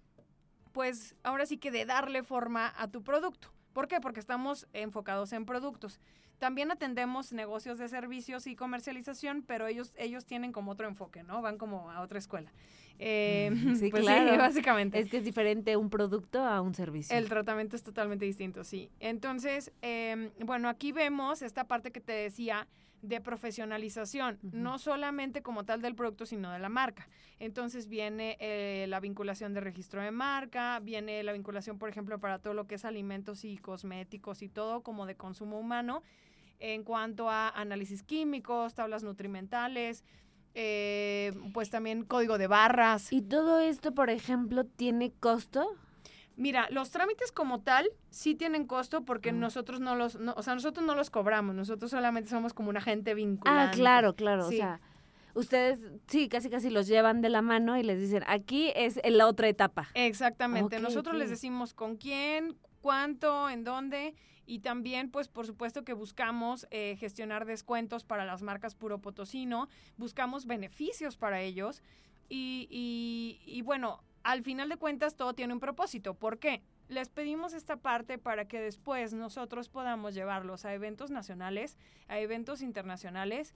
pues 0.74 1.16
ahora 1.24 1.46
sí 1.46 1.58
que 1.58 1.72
de 1.72 1.86
darle 1.86 2.24
forma 2.24 2.74
a 2.78 2.90
tu 2.90 3.04
producto. 3.04 3.54
¿Por 3.72 3.88
qué? 3.88 4.00
Porque 4.02 4.20
estamos 4.20 4.68
enfocados 4.74 5.32
en 5.34 5.46
productos. 5.46 6.00
También 6.40 6.72
atendemos 6.72 7.32
negocios 7.32 7.78
de 7.78 7.88
servicios 7.88 8.48
y 8.48 8.56
comercialización, 8.56 9.44
pero 9.48 9.68
ellos, 9.68 9.94
ellos 9.98 10.26
tienen 10.26 10.52
como 10.52 10.72
otro 10.72 10.88
enfoque, 10.88 11.24
¿no? 11.24 11.42
Van 11.42 11.58
como 11.58 11.90
a 11.90 12.02
otra 12.02 12.20
escuela. 12.20 12.52
Eh, 13.00 13.52
sí, 13.80 13.90
pues 13.92 14.04
claro. 14.04 14.38
básicamente. 14.38 15.00
Es 15.00 15.10
que 15.10 15.18
es 15.18 15.24
diferente 15.24 15.78
un 15.78 15.90
producto 15.90 16.44
a 16.44 16.60
un 16.62 16.74
servicio. 16.74 17.16
El 17.16 17.30
tratamiento 17.30 17.76
es 17.76 17.84
totalmente 17.84 18.26
distinto, 18.26 18.64
sí. 18.64 18.90
Entonces, 19.00 19.72
em, 19.82 20.32
bueno, 20.40 20.68
aquí 20.70 20.92
vemos 20.92 21.42
esta 21.42 21.64
parte 21.64 21.92
que 21.92 22.02
te 22.02 22.14
decía 22.14 22.68
de 23.04 23.20
profesionalización, 23.20 24.40
no 24.42 24.80
solamente 24.80 25.44
como 25.44 25.66
tal 25.66 25.82
del 25.82 25.94
producto, 25.94 26.26
sino 26.26 26.52
de 26.52 26.60
la 26.60 26.70
marca. 26.70 27.08
Entonces 27.38 27.88
viene 27.88 28.38
eh, 28.40 28.86
la 28.88 29.02
vinculación 29.02 29.54
de 29.54 29.60
registro 29.60 30.02
de 30.02 30.12
marca, 30.12 30.80
viene 30.80 31.22
la 31.22 31.34
vinculación, 31.34 31.78
por 31.78 31.90
ejemplo, 31.90 32.18
para 32.20 32.40
todo 32.40 32.54
lo 32.54 32.66
que 32.66 32.76
es 32.76 32.86
alimentos 32.86 33.44
y 33.44 33.58
cosméticos 33.58 34.42
y 34.42 34.48
todo 34.48 34.82
como 34.82 35.06
de 35.06 35.16
consumo 35.16 35.60
humano, 35.60 36.02
en 36.60 36.84
cuanto 36.84 37.30
a 37.30 37.50
análisis 37.50 38.04
químicos, 38.04 38.74
tablas 38.74 39.04
nutrimentales, 39.04 40.06
eh, 40.54 41.34
pues 41.54 41.70
también 41.70 42.06
código 42.06 42.38
de 42.38 42.48
barras. 42.48 43.12
¿Y 43.12 43.22
todo 43.22 43.60
esto, 43.60 43.94
por 43.94 44.10
ejemplo, 44.10 44.64
tiene 44.64 45.12
costo? 45.12 45.68
Mira, 46.36 46.68
los 46.72 46.90
trámites 46.90 47.32
como 47.32 47.62
tal 47.62 47.90
sí 48.10 48.34
tienen 48.34 48.66
costo 48.66 49.06
porque 49.06 49.32
nosotros 49.32 49.80
no 49.80 49.96
los, 49.96 50.16
o 50.16 50.42
sea, 50.42 50.56
nosotros 50.56 50.86
no 50.86 50.96
los 50.96 51.10
cobramos, 51.10 51.54
nosotros 51.54 51.92
solamente 51.92 52.30
somos 52.30 52.54
como 52.54 52.70
un 52.70 52.78
agente 52.78 53.14
vinculante. 53.14 53.70
Ah, 53.70 53.72
claro, 53.72 54.16
claro, 54.16 54.48
o 54.48 54.52
sea, 54.52 54.82
ustedes 55.36 55.80
sí, 56.08 56.30
casi 56.30 56.50
casi 56.50 56.72
los 56.72 56.88
llevan 56.88 57.22
de 57.22 57.30
la 57.30 57.42
mano 57.44 57.78
y 57.78 57.84
les 57.84 58.00
dicen, 58.00 58.24
aquí 58.28 58.72
es 58.76 59.00
la 59.06 59.28
otra 59.28 59.48
etapa. 59.48 59.90
Exactamente, 59.94 60.80
nosotros 60.80 61.16
les 61.16 61.30
decimos 61.30 61.76
con 61.76 61.98
quién, 61.98 62.58
cuánto, 62.82 63.48
en 63.50 63.64
dónde 63.64 64.16
y 64.46 64.60
también, 64.60 65.10
pues, 65.10 65.28
por 65.28 65.46
supuesto 65.46 65.84
que 65.84 65.94
buscamos 65.94 66.68
eh, 66.72 66.98
gestionar 67.00 67.46
descuentos 67.46 68.04
para 68.04 68.26
las 68.26 68.42
marcas 68.42 68.76
Puro 68.76 69.00
Potosino, 69.00 69.70
buscamos 69.98 70.46
beneficios 70.46 71.16
para 71.16 71.42
ellos 71.42 71.82
y, 72.28 72.68
y, 72.70 73.40
y 73.46 73.62
bueno, 73.62 74.02
al 74.24 74.42
final 74.42 74.70
de 74.70 74.78
cuentas 74.78 75.16
todo 75.16 75.34
tiene 75.34 75.54
un 75.54 75.60
propósito. 75.60 76.14
¿Por 76.14 76.40
qué? 76.40 76.62
Les 76.88 77.10
pedimos 77.10 77.54
esta 77.54 77.78
parte 77.78 78.18
para 78.18 78.48
que 78.48 78.60
después 78.60 79.14
nosotros 79.14 79.70
podamos 79.70 80.14
llevarlos 80.14 80.66
a 80.66 80.74
eventos 80.74 81.12
nacionales, 81.12 81.78
a 82.08 82.20
eventos 82.20 82.62
internacionales 82.62 83.54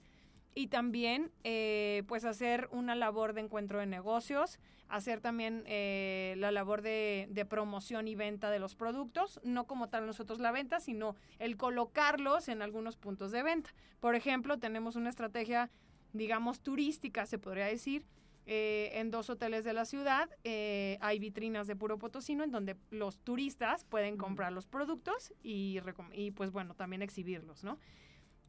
y 0.54 0.68
también 0.68 1.30
eh, 1.44 2.02
pues 2.08 2.24
hacer 2.24 2.68
una 2.72 2.94
labor 2.94 3.32
de 3.32 3.42
encuentro 3.42 3.78
de 3.78 3.86
negocios, 3.86 4.58
hacer 4.88 5.20
también 5.20 5.62
eh, 5.66 6.34
la 6.38 6.50
labor 6.50 6.82
de, 6.82 7.28
de, 7.30 7.44
promoción 7.44 8.08
y 8.08 8.14
venta 8.14 8.50
de 8.50 8.58
los 8.58 8.74
productos, 8.74 9.40
no 9.44 9.66
como 9.66 9.88
tal 9.88 10.06
nosotros 10.06 10.40
la 10.40 10.50
venta, 10.50 10.80
sino 10.80 11.16
el 11.38 11.56
colocarlos 11.56 12.48
en 12.48 12.62
algunos 12.62 12.96
puntos 12.96 13.30
de 13.30 13.42
venta. 13.42 13.70
Por 14.00 14.14
ejemplo, 14.14 14.58
tenemos 14.58 14.96
una 14.96 15.10
estrategia, 15.10 15.70
digamos, 16.12 16.60
turística, 16.60 17.26
se 17.26 17.38
podría 17.38 17.66
decir, 17.66 18.06
eh, 18.50 18.92
en 18.94 19.10
dos 19.10 19.28
hoteles 19.28 19.62
de 19.62 19.74
la 19.74 19.84
ciudad 19.84 20.30
eh, 20.42 20.96
hay 21.02 21.18
vitrinas 21.18 21.66
de 21.66 21.76
puro 21.76 21.98
potosino 21.98 22.42
en 22.42 22.50
donde 22.50 22.76
los 22.90 23.18
turistas 23.18 23.84
pueden 23.84 24.16
comprar 24.16 24.52
los 24.52 24.66
productos 24.66 25.34
y, 25.42 25.78
y 26.12 26.30
pues 26.30 26.50
bueno, 26.50 26.74
también 26.74 27.02
exhibirlos, 27.02 27.62
¿no? 27.62 27.78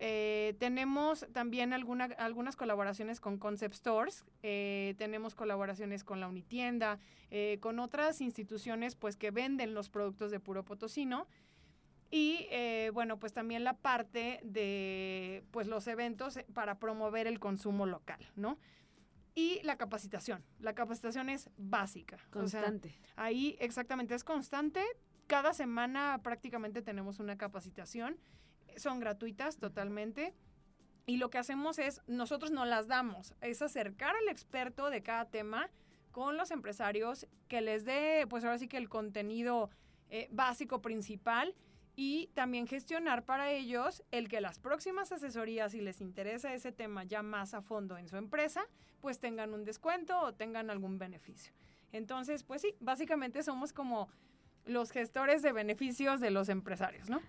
Eh, 0.01 0.55
tenemos 0.59 1.27
también 1.33 1.73
alguna, 1.73 2.05
algunas 2.17 2.55
colaboraciones 2.55 3.19
con 3.19 3.37
Concept 3.37 3.75
Stores, 3.75 4.23
eh, 4.41 4.95
tenemos 4.97 5.35
colaboraciones 5.35 6.05
con 6.05 6.21
la 6.21 6.29
Unitienda, 6.29 6.99
eh, 7.29 7.57
con 7.59 7.79
otras 7.79 8.21
instituciones 8.21 8.95
pues 8.95 9.17
que 9.17 9.31
venden 9.31 9.73
los 9.73 9.89
productos 9.89 10.31
de 10.31 10.39
puro 10.39 10.63
potosino. 10.63 11.27
Y 12.11 12.47
bueno, 12.91 13.19
pues 13.19 13.33
también 13.33 13.63
la 13.63 13.73
parte 13.73 14.39
de 14.43 15.43
pues 15.51 15.67
los 15.67 15.85
eventos 15.85 16.39
para 16.55 16.79
promover 16.79 17.27
el 17.27 17.39
consumo 17.39 17.85
local, 17.85 18.31
¿no? 18.35 18.57
Y 19.39 19.61
la 19.63 19.77
capacitación. 19.77 20.43
La 20.59 20.75
capacitación 20.75 21.29
es 21.29 21.49
básica. 21.55 22.17
Constante. 22.29 22.89
O 22.89 22.91
sea, 22.91 23.23
ahí 23.23 23.55
exactamente 23.61 24.13
es 24.13 24.25
constante. 24.25 24.83
Cada 25.27 25.53
semana 25.53 26.19
prácticamente 26.21 26.81
tenemos 26.81 27.19
una 27.19 27.37
capacitación. 27.37 28.17
Son 28.75 28.99
gratuitas 28.99 29.55
totalmente. 29.55 30.33
Y 31.05 31.15
lo 31.15 31.29
que 31.29 31.37
hacemos 31.37 31.79
es, 31.79 32.01
nosotros 32.05 32.51
no 32.51 32.65
las 32.65 32.87
damos, 32.87 33.33
es 33.39 33.61
acercar 33.61 34.13
al 34.13 34.27
experto 34.27 34.89
de 34.89 35.03
cada 35.03 35.23
tema 35.29 35.69
con 36.11 36.35
los 36.35 36.51
empresarios 36.51 37.25
que 37.47 37.61
les 37.61 37.85
dé, 37.85 38.27
pues 38.29 38.43
ahora 38.43 38.57
sí 38.57 38.67
que 38.67 38.77
el 38.77 38.89
contenido 38.89 39.69
eh, 40.09 40.27
básico 40.31 40.81
principal 40.81 41.55
y 41.95 42.27
también 42.33 42.67
gestionar 42.67 43.23
para 43.23 43.51
ellos 43.51 44.03
el 44.11 44.29
que 44.29 44.41
las 44.41 44.59
próximas 44.59 45.11
asesorías, 45.11 45.71
si 45.71 45.81
les 45.81 46.01
interesa 46.01 46.53
ese 46.53 46.71
tema 46.71 47.03
ya 47.03 47.21
más 47.23 47.53
a 47.53 47.61
fondo 47.61 47.97
en 47.97 48.07
su 48.07 48.17
empresa, 48.17 48.61
pues 49.01 49.19
tengan 49.19 49.53
un 49.53 49.65
descuento 49.65 50.19
o 50.19 50.33
tengan 50.33 50.69
algún 50.69 50.97
beneficio. 50.97 51.53
Entonces, 51.91 52.43
pues 52.43 52.61
sí, 52.61 52.75
básicamente 52.79 53.43
somos 53.43 53.73
como 53.73 54.09
los 54.65 54.91
gestores 54.91 55.41
de 55.41 55.51
beneficios 55.51 56.19
de 56.19 56.31
los 56.31 56.49
empresarios, 56.49 57.09
¿no? 57.09 57.19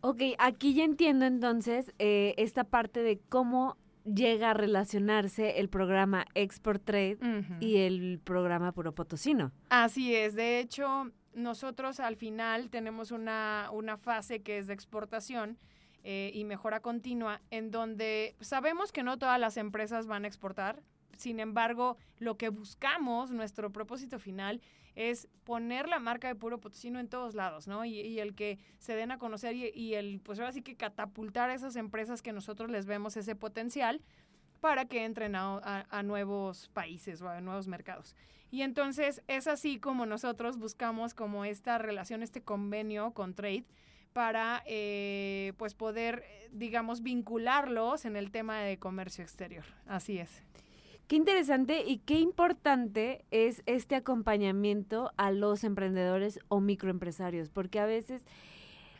Ok, 0.00 0.20
aquí 0.38 0.74
ya 0.74 0.84
entiendo 0.84 1.26
entonces 1.26 1.92
eh, 1.98 2.34
esta 2.36 2.64
parte 2.64 3.02
de 3.02 3.20
cómo 3.28 3.76
llega 4.04 4.50
a 4.50 4.54
relacionarse 4.54 5.60
el 5.60 5.68
programa 5.68 6.26
Export 6.34 6.84
Trade 6.84 7.18
uh 7.20 7.24
-huh. 7.24 7.56
y 7.60 7.76
el 7.78 8.20
programa 8.22 8.72
Puro 8.72 8.92
Potosino. 8.92 9.52
Así 9.68 10.14
es, 10.14 10.34
de 10.34 10.58
hecho, 10.58 11.12
nosotros 11.34 12.00
al 12.00 12.16
final 12.16 12.70
tenemos 12.70 13.10
una, 13.10 13.68
una 13.72 13.96
fase 13.96 14.42
que 14.42 14.58
es 14.58 14.66
de 14.66 14.74
exportación 14.74 15.58
eh, 16.04 16.30
y 16.34 16.44
mejora 16.44 16.80
continua, 16.80 17.40
en 17.50 17.70
donde 17.70 18.34
sabemos 18.40 18.92
que 18.92 19.02
no 19.02 19.18
todas 19.18 19.38
las 19.38 19.56
empresas 19.56 20.06
van 20.06 20.24
a 20.24 20.28
exportar, 20.28 20.82
sin 21.16 21.38
embargo, 21.38 21.96
lo 22.18 22.36
que 22.36 22.48
buscamos, 22.48 23.30
nuestro 23.30 23.70
propósito 23.70 24.18
final, 24.18 24.60
es 24.94 25.28
poner 25.44 25.88
la 25.88 25.98
marca 25.98 26.28
de 26.28 26.34
Puro 26.34 26.58
Potosino 26.58 27.00
en 27.00 27.08
todos 27.08 27.34
lados, 27.34 27.66
¿no? 27.66 27.84
Y, 27.84 28.00
y 28.00 28.18
el 28.18 28.34
que 28.34 28.58
se 28.78 28.94
den 28.94 29.10
a 29.10 29.18
conocer 29.18 29.54
y, 29.54 29.70
y, 29.74 29.94
el, 29.94 30.20
pues 30.20 30.38
ahora 30.38 30.52
sí 30.52 30.62
que 30.62 30.76
catapultar 30.76 31.50
a 31.50 31.54
esas 31.54 31.76
empresas 31.76 32.20
que 32.20 32.32
nosotros 32.32 32.70
les 32.70 32.84
vemos 32.84 33.16
ese 33.16 33.34
potencial 33.34 34.02
para 34.62 34.84
que 34.84 35.04
entren 35.04 35.34
a, 35.34 36.02
nuevos 36.04 36.70
países 36.72 37.20
o 37.20 37.28
a 37.28 37.40
nuevos 37.40 37.66
mercados. 37.66 38.14
Y 38.52 38.62
entonces 38.62 39.20
es 39.26 39.48
así 39.48 39.80
como 39.80 40.06
nosotros 40.06 40.56
buscamos 40.56 41.14
como 41.14 41.44
esta 41.44 41.78
relación, 41.78 42.22
este 42.22 42.42
convenio 42.42 43.10
con 43.10 43.34
Trade 43.34 43.64
para 44.12 44.62
eh, 44.66 45.52
pues 45.56 45.74
poder, 45.74 46.22
digamos, 46.52 47.02
vincularlos 47.02 48.04
en 48.04 48.14
el 48.14 48.30
tema 48.30 48.60
de 48.60 48.78
comercio 48.78 49.24
exterior. 49.24 49.64
Así 49.88 50.18
es. 50.18 50.30
Qué 51.08 51.16
interesante 51.16 51.82
y 51.84 51.98
qué 51.98 52.20
importante 52.20 53.24
es 53.32 53.64
este 53.66 53.96
acompañamiento 53.96 55.10
a 55.16 55.32
los 55.32 55.64
emprendedores 55.64 56.38
o 56.46 56.60
microempresarios, 56.60 57.50
porque 57.50 57.80
a 57.80 57.86
veces, 57.86 58.24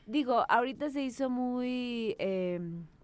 digo, 0.07 0.45
ahorita 0.49 0.91
se 0.91 1.05
hizo 1.05 1.31
muy, 1.31 2.17
eh, 2.19 2.59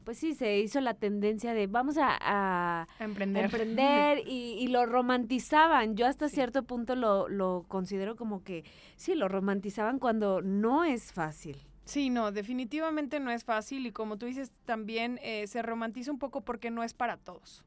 pues 0.08 0.16
sí, 0.16 0.32
se 0.32 0.58
hizo 0.58 0.80
la 0.80 0.94
tendencia 0.94 1.52
de 1.52 1.66
vamos 1.66 1.98
a, 1.98 2.16
a, 2.18 2.88
emprender, 2.98 3.44
emprender 3.44 4.22
y, 4.26 4.56
y, 4.58 4.68
lo 4.68 4.86
romantizaban. 4.86 5.96
Yo 5.96 6.06
hasta 6.06 6.30
sí. 6.30 6.36
cierto 6.36 6.62
punto 6.62 6.94
lo, 6.94 7.28
lo 7.28 7.66
considero 7.68 8.16
como 8.16 8.42
que 8.42 8.64
sí, 8.96 9.14
lo 9.14 9.28
romantizaban 9.28 9.98
cuando 9.98 10.40
no 10.40 10.86
es 10.86 11.12
fácil. 11.12 11.58
Sí, 11.84 12.08
no, 12.08 12.32
definitivamente 12.32 13.20
no 13.20 13.30
es 13.30 13.44
fácil 13.44 13.84
y 13.84 13.92
como 13.92 14.16
tú 14.16 14.24
dices, 14.24 14.50
también 14.64 15.20
eh, 15.22 15.46
se 15.46 15.60
romantiza 15.60 16.10
un 16.10 16.18
poco 16.18 16.40
porque 16.40 16.70
no 16.70 16.82
es 16.82 16.94
para 16.94 17.18
todos 17.18 17.66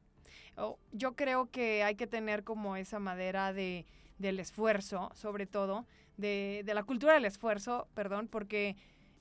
yo 0.92 1.14
creo 1.14 1.48
que 1.50 1.84
hay 1.84 1.94
que 1.94 2.08
tener 2.08 2.42
como 2.42 2.76
esa 2.76 2.98
madera 2.98 3.52
de, 3.52 3.86
del 4.18 4.40
esfuerzo, 4.40 5.10
sobre 5.14 5.46
todo, 5.46 5.86
de, 6.16 6.62
de, 6.66 6.74
la 6.74 6.82
cultura 6.82 7.14
del 7.14 7.24
esfuerzo, 7.24 7.88
perdón, 7.94 8.28
porque 8.28 8.76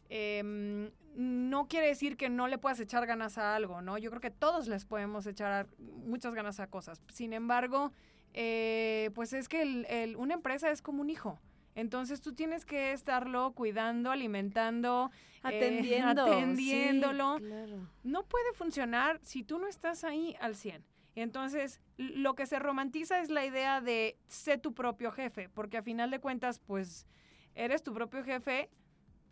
eh, 0.09 0.91
no 1.15 1.67
quiere 1.67 1.87
decir 1.87 2.17
que 2.17 2.29
no 2.29 2.47
le 2.47 2.57
puedas 2.57 2.79
echar 2.79 3.05
ganas 3.05 3.37
a 3.37 3.55
algo, 3.55 3.81
¿no? 3.81 3.97
Yo 3.97 4.09
creo 4.09 4.21
que 4.21 4.31
todos 4.31 4.67
les 4.67 4.85
podemos 4.85 5.25
echar 5.27 5.67
muchas 5.77 6.33
ganas 6.33 6.59
a 6.59 6.67
cosas. 6.67 7.01
Sin 7.11 7.33
embargo, 7.33 7.91
eh, 8.33 9.11
pues 9.13 9.33
es 9.33 9.49
que 9.49 9.61
el, 9.61 9.85
el, 9.89 10.15
una 10.15 10.33
empresa 10.33 10.69
es 10.71 10.81
como 10.81 11.01
un 11.01 11.09
hijo. 11.09 11.39
Entonces 11.75 12.21
tú 12.21 12.33
tienes 12.33 12.65
que 12.65 12.91
estarlo 12.91 13.53
cuidando, 13.53 14.11
alimentando, 14.11 15.11
atendiendo, 15.41 16.27
eh, 16.27 16.31
atendiéndolo. 16.31 17.37
Sí, 17.37 17.43
claro. 17.45 17.87
No 18.03 18.23
puede 18.23 18.53
funcionar 18.53 19.19
si 19.23 19.43
tú 19.43 19.59
no 19.59 19.67
estás 19.67 20.03
ahí 20.03 20.35
al 20.39 20.55
100. 20.55 20.83
Entonces, 21.15 21.81
lo 21.97 22.35
que 22.35 22.45
se 22.45 22.59
romantiza 22.59 23.19
es 23.19 23.29
la 23.29 23.45
idea 23.45 23.81
de 23.81 24.17
ser 24.27 24.59
tu 24.59 24.73
propio 24.73 25.11
jefe, 25.11 25.49
porque 25.49 25.77
a 25.77 25.83
final 25.83 26.09
de 26.09 26.19
cuentas, 26.19 26.59
pues, 26.59 27.05
eres 27.53 27.83
tu 27.83 27.93
propio 27.93 28.23
jefe 28.23 28.69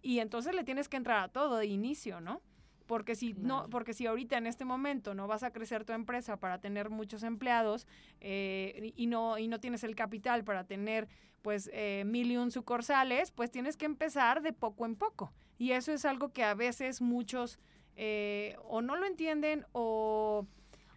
y 0.02 0.20
entonces 0.20 0.56
le 0.56 0.64
tienes 0.64 0.90
que 0.90 0.98
entrar 0.98 1.24
a 1.24 1.28
todo 1.28 1.58
de 1.58 1.66
inicio, 1.66 2.22
¿no? 2.22 2.42
Porque 2.88 3.14
si 3.14 3.34
no, 3.34 3.70
porque 3.70 3.94
si 3.94 4.08
ahorita 4.08 4.38
en 4.38 4.48
este 4.48 4.66
momento 4.66 5.14
no 5.14 5.28
vas 5.28 5.44
a 5.44 5.52
crecer 5.52 5.86
tu 5.86 5.94
empresa 5.94 6.38
para 6.38 6.60
tener 6.60 6.90
muchos 6.90 7.22
empleados 7.22 7.86
eh, 8.20 8.94
y 8.96 9.06
no 9.06 9.38
y 9.38 9.48
no 9.48 9.60
tienes 9.60 9.84
el 9.84 9.96
capital 9.96 10.44
para 10.44 10.64
tener 10.64 11.08
pues 11.44 11.70
eh, 11.72 12.04
mil 12.08 12.32
y 12.32 12.38
un 12.38 12.50
sucursales, 12.50 13.30
pues 13.30 13.52
tienes 13.52 13.78
que 13.78 13.86
empezar 13.86 14.42
de 14.42 14.54
poco 14.54 14.88
en 14.88 14.96
poco. 14.96 15.32
Y 15.60 15.72
eso 15.74 15.92
es 15.92 16.04
algo 16.04 16.30
que 16.30 16.44
a 16.44 16.56
veces 16.56 17.00
muchos 17.00 17.60
eh, 17.96 18.56
o 18.64 18.82
no 18.82 18.96
lo 18.96 19.06
entienden 19.06 19.68
o 19.72 20.48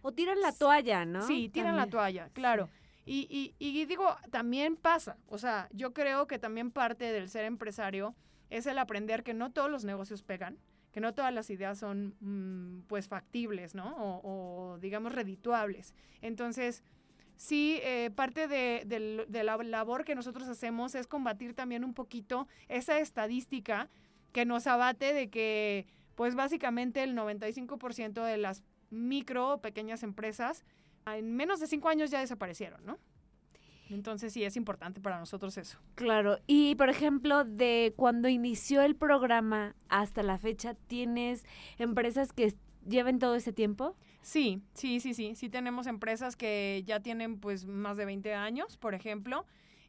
o 0.01 0.11
tiran 0.11 0.41
la 0.41 0.51
toalla, 0.51 1.05
¿no? 1.05 1.21
Sí, 1.27 1.47
tiran 1.49 1.75
también. 1.75 1.85
la 1.85 1.91
toalla, 1.91 2.29
claro. 2.33 2.69
Y, 3.05 3.27
y, 3.29 3.55
y, 3.59 3.85
digo, 3.85 4.15
también 4.31 4.77
pasa, 4.77 5.17
o 5.27 5.37
sea, 5.37 5.67
yo 5.71 5.93
creo 5.93 6.25
que 6.25 6.39
también 6.39 6.71
parte 6.71 7.11
del 7.11 7.29
ser 7.29 7.45
empresario 7.45 8.15
es 8.53 8.67
el 8.67 8.77
aprender 8.77 9.23
que 9.23 9.33
no 9.33 9.51
todos 9.51 9.69
los 9.69 9.83
negocios 9.83 10.21
pegan, 10.21 10.59
que 10.91 10.99
no 10.99 11.15
todas 11.15 11.33
las 11.33 11.49
ideas 11.49 11.79
son, 11.79 12.15
mmm, 12.19 12.81
pues, 12.87 13.07
factibles, 13.07 13.73
¿no? 13.73 13.95
O, 13.97 14.77
digamos, 14.79 15.11
redituables. 15.11 15.95
Entonces, 16.21 16.83
sí, 17.35 17.79
eh, 17.81 18.11
parte 18.15 18.47
de, 18.47 18.83
de, 18.85 19.25
de 19.27 19.43
la 19.43 19.57
labor 19.57 20.05
que 20.05 20.13
nosotros 20.13 20.47
hacemos 20.47 20.93
es 20.93 21.07
combatir 21.07 21.55
también 21.55 21.83
un 21.83 21.95
poquito 21.95 22.47
esa 22.69 22.99
estadística 22.99 23.89
que 24.31 24.45
nos 24.45 24.67
abate 24.67 25.13
de 25.13 25.31
que, 25.31 25.87
pues, 26.13 26.35
básicamente 26.35 27.01
el 27.01 27.15
95% 27.15 28.23
de 28.23 28.37
las 28.37 28.63
micro 28.91 29.53
o 29.53 29.61
pequeñas 29.61 30.03
empresas, 30.03 30.63
en 31.07 31.35
menos 31.35 31.59
de 31.59 31.65
cinco 31.65 31.89
años 31.89 32.11
ya 32.11 32.19
desaparecieron, 32.19 32.85
¿no? 32.85 32.99
Entonces 33.89 34.33
sí 34.33 34.43
es 34.43 34.55
importante 34.55 35.01
para 35.01 35.19
nosotros 35.19 35.57
eso. 35.57 35.77
Claro, 35.95 36.39
y 36.47 36.75
por 36.75 36.89
ejemplo, 36.89 37.43
de 37.43 37.93
cuando 37.95 38.29
inició 38.29 38.81
el 38.81 38.95
programa 38.95 39.75
hasta 39.89 40.23
la 40.23 40.37
fecha, 40.37 40.75
¿tienes 40.87 41.45
empresas 41.77 42.33
que 42.33 42.53
lleven 42.87 43.19
todo 43.19 43.35
ese 43.35 43.53
tiempo? 43.53 43.95
Sí, 44.21 44.61
sí, 44.73 44.99
sí, 44.99 45.13
sí. 45.13 45.35
Sí 45.35 45.49
tenemos 45.49 45.85
empresas 45.85 46.35
que 46.35 46.83
ya 46.85 47.01
tienen 47.01 47.39
pues 47.39 47.65
más 47.65 47.97
de 47.97 48.05
20 48.05 48.33
años, 48.33 48.77
por 48.77 48.95
ejemplo. 48.95 49.45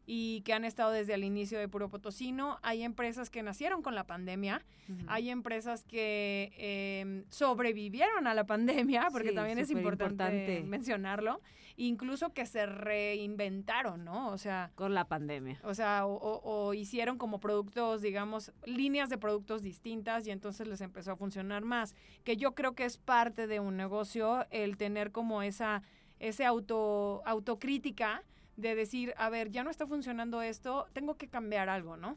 Y 0.07 0.43
que 0.43 0.53
han 0.53 0.65
estado 0.65 0.91
desde 0.91 1.15
el 1.15 1.25
inicio 1.25 1.59
de 1.59 1.69
Puro 1.69 1.89
Potosino. 1.89 2.59
Hay 2.63 2.83
empresas 2.83 3.31
que 3.31 3.43
nacieron 3.43 3.83
con 3.83 3.95
la 3.95 4.05
pandemia, 4.05 4.65
hay 5.07 5.31
empresas 5.31 5.85
que 5.85 6.53
em, 6.59 7.25
sobrevivieron 7.31 8.27
a 8.27 8.35
la 8.35 8.45
pandemia, 8.45 9.09
porque 9.13 9.33
también 9.33 9.59
es 9.59 9.71
importante, 9.71 10.63
mencionarlo, 10.67 11.41
incluso 11.77 12.33
que 12.35 12.45
se 12.45 12.67
reinventaron, 12.67 14.05
¿no? 14.05 14.29
O 14.29 14.39
sea... 14.39 14.71
Con 14.75 14.95
la 14.95 15.07
pandemia. 15.07 15.59
O 15.65 15.75
sea, 15.75 16.07
o, 16.07 16.75
hicieron 16.75 17.17
como 17.17 17.41
productos, 17.41 18.03
digamos, 18.03 18.53
líneas 18.67 19.09
de 19.09 19.17
productos 19.19 19.63
distintas 19.63 20.27
y 20.27 20.31
entonces 20.31 20.69
les 20.69 20.81
empezó 20.83 21.13
a 21.13 21.17
funcionar 21.17 21.65
más, 21.65 21.95
que 22.25 22.37
yo 22.37 22.55
creo 22.55 22.75
que 22.75 22.85
es 22.85 22.99
parte 22.99 23.47
de 23.47 23.59
un 23.61 23.77
negocio 23.77 24.47
el 24.51 24.77
tener 24.77 25.13
como 25.13 25.43
esa, 25.43 25.83
ese 26.19 26.45
auto, 26.45 27.23
autocrítica 27.25 28.23
de 28.57 28.75
decir, 28.75 29.15
a 29.17 29.29
ver, 29.31 29.51
ya 29.51 29.65
no 29.65 29.71
está 29.71 29.87
funcionando 29.87 30.43
esto, 30.43 30.87
tengo 30.93 31.17
que 31.17 31.29
cambiar 31.29 31.69
algo, 31.69 31.97
¿no? 31.97 32.17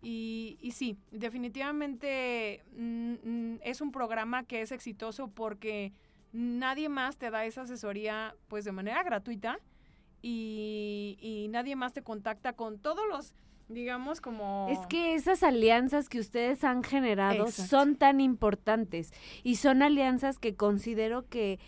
Y, 0.00 0.58
y 0.60 0.72
sí, 0.72 0.96
definitivamente 1.10 2.62
mm, 2.76 3.12
mm, 3.22 3.60
es 3.62 3.80
un 3.80 3.90
programa 3.90 4.44
que 4.44 4.62
es 4.62 4.70
exitoso 4.70 5.28
porque 5.28 5.92
nadie 6.32 6.88
más 6.88 7.16
te 7.16 7.30
da 7.30 7.44
esa 7.44 7.62
asesoría 7.62 8.36
pues 8.46 8.64
de 8.64 8.72
manera 8.72 9.02
gratuita 9.02 9.58
y, 10.22 11.18
y 11.20 11.48
nadie 11.48 11.74
más 11.74 11.92
te 11.94 12.02
contacta 12.02 12.52
con 12.52 12.78
todos 12.78 13.08
los 13.08 13.34
digamos 13.68 14.20
como... 14.20 14.66
Es 14.70 14.86
que 14.86 15.14
esas 15.14 15.42
alianzas 15.42 16.08
que 16.08 16.18
ustedes 16.18 16.64
han 16.64 16.82
generado 16.82 17.48
son 17.48 17.96
tan 17.96 18.20
importantes 18.20 19.12
y 19.42 19.56
son 19.56 19.82
alianzas 19.82 20.38
que 20.38 20.56
considero 20.56 21.28
que 21.28 21.58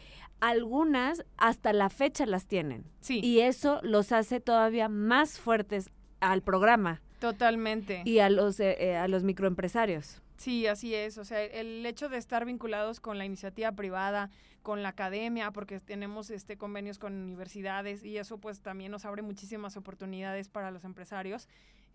algunas 0.41 1.25
hasta 1.37 1.73
la 1.73 1.91
fecha 1.91 2.27
las 2.27 2.47
tienen. 2.47 2.85
Sí. 3.01 3.21
Y 3.23 3.41
eso 3.41 3.81
los 3.83 4.13
hace 4.13 4.41
todavía 4.41 4.89
más 4.89 5.39
fuertes 5.39 5.91
al 6.21 6.43
programa. 6.43 7.03
Totalmente. 7.21 8.03
Y 8.05 8.19
a 8.19 8.31
los, 8.31 8.61
eh, 8.61 8.77
eh, 8.81 8.97
a 8.97 9.07
los 9.09 9.23
microempresarios. 9.25 10.23
Sí, 10.37 10.67
así 10.67 10.95
es. 10.95 11.19
O 11.19 11.25
sea, 11.25 11.43
el 11.45 11.85
hecho 11.85 12.09
de 12.09 12.17
estar 12.17 12.47
vinculados 12.47 12.99
con 12.99 13.19
la 13.19 13.27
iniciativa 13.27 13.73
privada, 13.73 14.31
con 14.63 14.83
la 14.83 14.91
academia, 14.91 15.51
porque 15.51 15.81
tenemos 15.81 16.31
este 16.31 16.57
convenios 16.57 16.99
con 16.99 17.15
universidades 17.15 18.03
y 18.05 18.17
eso 18.17 18.39
pues 18.39 18.61
también 18.61 18.91
nos 18.91 19.05
abre 19.05 19.21
muchísimas 19.21 19.77
oportunidades 19.77 20.49
para 20.49 20.71
los 20.71 20.85
empresarios. 20.85 21.47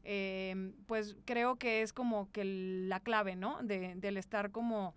Em, 0.04 0.74
pues 0.86 1.16
creo 1.26 1.56
que 1.56 1.82
es 1.82 1.92
como 1.92 2.32
que 2.32 2.46
la 2.46 3.00
clave, 3.00 3.36
¿no? 3.36 3.58
De, 3.64 3.96
del 3.96 4.18
estar 4.18 4.52
como 4.52 4.94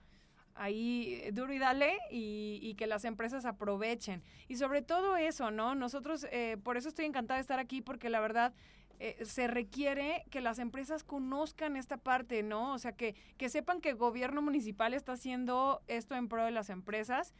ahí 0.59 1.21
eh, 1.23 1.33
duro 1.33 1.53
y 1.53 1.59
dale 1.59 1.99
y, 2.11 2.75
que 2.75 2.87
las 2.87 3.05
empresas 3.05 3.45
aprovechen. 3.45 4.23
Y 4.49 4.57
sobre 4.57 4.83
todo 4.83 5.17
eso, 5.17 5.51
¿no? 5.51 5.75
Nosotros, 5.75 6.27
eh, 6.31 6.57
por 6.63 6.77
eso 6.77 6.89
estoy 6.89 7.07
encantada 7.07 7.39
de 7.39 7.43
estar 7.43 7.59
aquí, 7.59 7.81
porque 7.81 8.11
la 8.11 8.21
verdad 8.21 8.53
eh, 9.01 9.17
se 9.25 9.47
requiere 9.47 10.25
que 10.31 10.41
las 10.41 10.59
empresas 10.59 11.05
conozcan 11.05 11.77
esta 11.77 11.97
parte, 11.97 12.43
¿no? 12.43 12.75
O 12.75 12.79
sea, 12.79 12.93
que, 12.93 13.15
que 13.37 13.49
sepan 13.49 13.81
que 13.81 13.91
el 13.91 13.97
gobierno 13.97 14.43
municipal 14.43 14.95
está 14.95 15.13
haciendo 15.13 15.83
esto 15.87 16.15
en 16.15 16.29
pro 16.29 16.45
de 16.45 16.51
las 16.51 16.71
empresas 16.71 17.33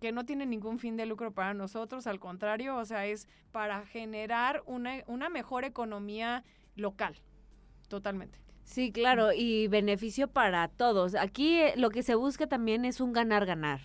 que 0.00 0.12
no 0.12 0.26
tiene 0.26 0.44
ningún 0.44 0.78
fin 0.78 0.96
de 0.96 1.06
lucro 1.06 1.32
para 1.32 1.54
nosotros, 1.54 2.06
al 2.06 2.20
contrario, 2.20 2.76
o 2.76 2.84
sea, 2.84 3.06
es 3.06 3.26
para 3.52 3.86
generar 3.86 4.62
una, 4.66 5.02
una 5.06 5.30
mejor 5.30 5.64
economía 5.64 6.44
local, 6.76 7.16
totalmente. 7.88 8.43
Sí, 8.64 8.90
claro, 8.92 9.32
y 9.32 9.68
beneficio 9.68 10.28
para 10.28 10.68
todos. 10.68 11.14
Aquí 11.14 11.58
eh, 11.58 11.74
lo 11.76 11.90
que 11.90 12.02
se 12.02 12.14
busca 12.14 12.46
también 12.46 12.84
es 12.84 13.00
un 13.00 13.12
ganar-ganar. 13.12 13.80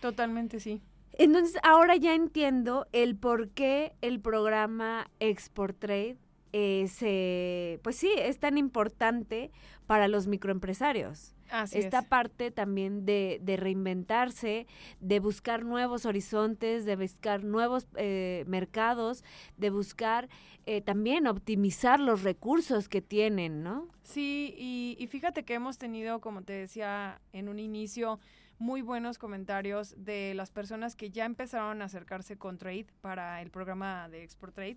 totalmente, 0.00 0.60
sí. 0.60 0.82
Entonces, 1.12 1.56
ahora 1.62 1.96
ya 1.96 2.14
entiendo 2.14 2.86
el 2.92 3.16
por 3.16 3.48
qué 3.48 3.92
el 4.02 4.20
programa 4.20 5.10
Export 5.18 5.78
Trade 5.78 6.16
eh, 6.52 7.78
pues 7.82 7.96
sí, 7.96 8.12
es 8.16 8.38
tan 8.38 8.58
importante 8.58 9.50
para 9.86 10.08
los 10.08 10.26
microempresarios. 10.26 11.34
Esta 11.72 12.02
parte 12.02 12.50
también 12.50 13.04
de, 13.04 13.40
reinventarse, 13.58 14.66
de 15.00 15.20
buscar 15.20 15.64
nuevos 15.64 16.06
horizontes, 16.06 16.84
de 16.84 16.96
buscar 16.96 17.44
nuevos 17.44 17.86
eh, 17.96 18.44
mercados, 18.46 19.24
de 19.56 19.70
buscar 19.70 20.28
eh, 20.66 20.82
también 20.82 21.26
optimizar 21.26 21.98
los 21.98 22.22
recursos 22.22 22.90
que 22.90 23.00
tienen, 23.00 23.62
¿no? 23.62 23.88
Sí, 24.02 24.54
y, 24.58 25.06
fíjate 25.06 25.44
que 25.44 25.54
hemos 25.54 25.78
tenido, 25.78 26.20
como 26.20 26.42
te 26.42 26.52
decía 26.52 27.20
en 27.32 27.48
un 27.48 27.58
inicio, 27.58 28.20
muy 28.58 28.82
buenos 28.82 29.18
comentarios 29.18 29.94
de 29.96 30.34
las 30.34 30.50
personas 30.50 30.96
que 30.96 31.10
ya 31.10 31.24
empezaron 31.24 31.80
a 31.80 31.86
acercarse 31.86 32.36
con 32.36 32.58
Trade 32.58 32.88
para 33.00 33.40
el 33.40 33.50
programa 33.50 34.08
de 34.10 34.24
Export 34.24 34.54
Trade, 34.54 34.76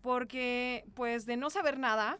porque 0.00 0.84
pues 0.94 1.26
de 1.26 1.36
no 1.36 1.50
saber 1.50 1.78
nada, 1.78 2.18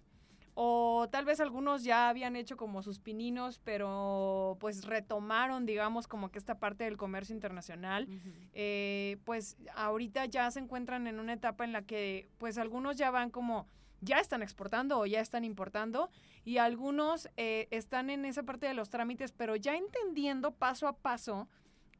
o 0.62 1.08
tal 1.10 1.24
vez 1.24 1.40
algunos 1.40 1.84
ya 1.84 2.10
habían 2.10 2.36
hecho 2.36 2.58
como 2.58 2.82
sus 2.82 2.98
pininos, 2.98 3.58
pero 3.64 4.58
pues 4.60 4.84
retomaron, 4.84 5.64
digamos, 5.64 6.06
como 6.06 6.30
que 6.30 6.38
esta 6.38 6.58
parte 6.58 6.84
del 6.84 6.98
comercio 6.98 7.34
internacional, 7.34 8.06
eh, 8.52 9.16
pues 9.24 9.56
ahorita 9.74 10.26
ya 10.26 10.50
se 10.50 10.60
encuentran 10.60 11.06
en 11.06 11.18
una 11.18 11.32
etapa 11.32 11.64
en 11.64 11.72
la 11.72 11.80
que 11.80 12.28
pues 12.36 12.58
algunos 12.58 12.98
ya 12.98 13.10
van 13.10 13.30
como, 13.30 13.68
ya 14.02 14.18
están 14.18 14.42
exportando 14.42 14.98
o 14.98 15.06
ya 15.06 15.20
están 15.20 15.44
importando 15.44 16.10
y 16.44 16.58
algunos 16.58 17.30
eh, 17.38 17.66
están 17.70 18.10
en 18.10 18.26
esa 18.26 18.42
parte 18.42 18.66
de 18.66 18.74
los 18.74 18.90
trámites, 18.90 19.32
pero 19.32 19.56
ya 19.56 19.76
entendiendo 19.76 20.50
paso 20.52 20.88
a 20.88 20.92
paso 20.92 21.48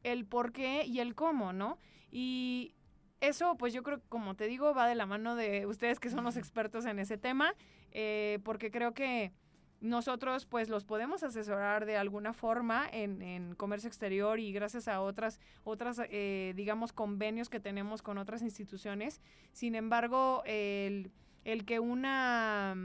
el 0.03 0.23
por 0.23 0.51
qué 0.51 0.85
y 0.85 0.99
el 0.99 1.15
cómo, 1.15 1.51
¿no? 1.51 1.79
Y 2.11 2.75
eso, 3.21 3.55
pues 3.57 3.73
yo 3.73 3.83
creo, 3.83 4.01
como 4.09 4.35
te 4.35 4.47
digo, 4.47 4.73
va 4.73 4.87
de 4.87 4.95
la 4.95 5.05
mano 5.05 5.35
de 5.35 5.65
ustedes 5.67 5.99
que 5.99 6.09
son 6.09 6.23
los 6.23 6.37
expertos 6.37 6.85
en 6.85 6.99
ese 6.99 7.17
tema, 7.17 7.53
eh, 7.91 8.39
porque 8.43 8.71
creo 8.71 8.93
que 8.93 9.31
nosotros 9.79 10.45
pues 10.45 10.69
los 10.69 10.85
podemos 10.85 11.23
asesorar 11.23 11.85
de 11.85 11.97
alguna 11.97 12.33
forma 12.33 12.87
en, 12.91 13.55
comercio 13.55 13.87
exterior 13.87 14.39
y 14.39 14.51
gracias 14.51 14.87
a 14.87 15.01
otras, 15.01 15.39
otras 15.63 16.01
eh, 16.09 16.53
digamos, 16.55 16.93
convenios 16.93 17.49
que 17.49 17.59
tenemos 17.59 18.01
con 18.01 18.17
otras 18.17 18.41
instituciones. 18.41 19.21
Sin 19.53 19.75
embargo, 19.75 20.43
el, 20.45 21.11
el 21.43 21.65
que 21.65 21.79
una 21.79 22.75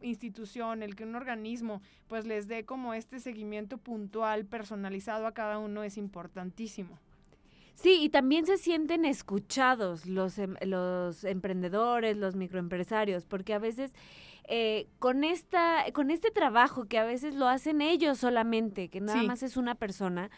institución, 0.00 0.82
el 0.82 0.94
que 0.94 1.04
un 1.04 1.16
organismo 1.16 1.82
pues 2.06 2.24
les 2.24 2.46
dé 2.46 2.64
como 2.64 2.94
este 2.94 3.18
seguimiento 3.18 3.78
puntual, 3.78 4.44
personalizado 4.44 5.26
a 5.26 5.34
cada 5.34 5.58
uno 5.58 5.82
es 5.82 5.96
importantísimo. 5.96 6.98
Sí, 7.74 7.98
y 8.00 8.08
también 8.08 8.46
se 8.46 8.56
sienten 8.56 9.04
escuchados 9.04 10.06
los, 10.06 10.38
em, 10.38 10.54
los 10.62 11.24
emprendedores, 11.24 12.16
los 12.16 12.36
microempresarios, 12.36 13.26
porque 13.26 13.52
a 13.52 13.58
veces 13.58 13.92
eh, 14.46 14.88
con, 14.98 15.24
esta, 15.24 15.84
con 15.92 16.10
este 16.10 16.30
trabajo 16.30 16.86
que 16.86 16.98
a 16.98 17.04
veces 17.04 17.34
lo 17.34 17.48
hacen 17.48 17.80
ellos 17.80 18.18
solamente, 18.18 18.88
que 18.88 19.00
nada 19.00 19.22
más 19.22 19.42
es 19.42 19.56
una 19.56 19.74
persona, 19.74 20.30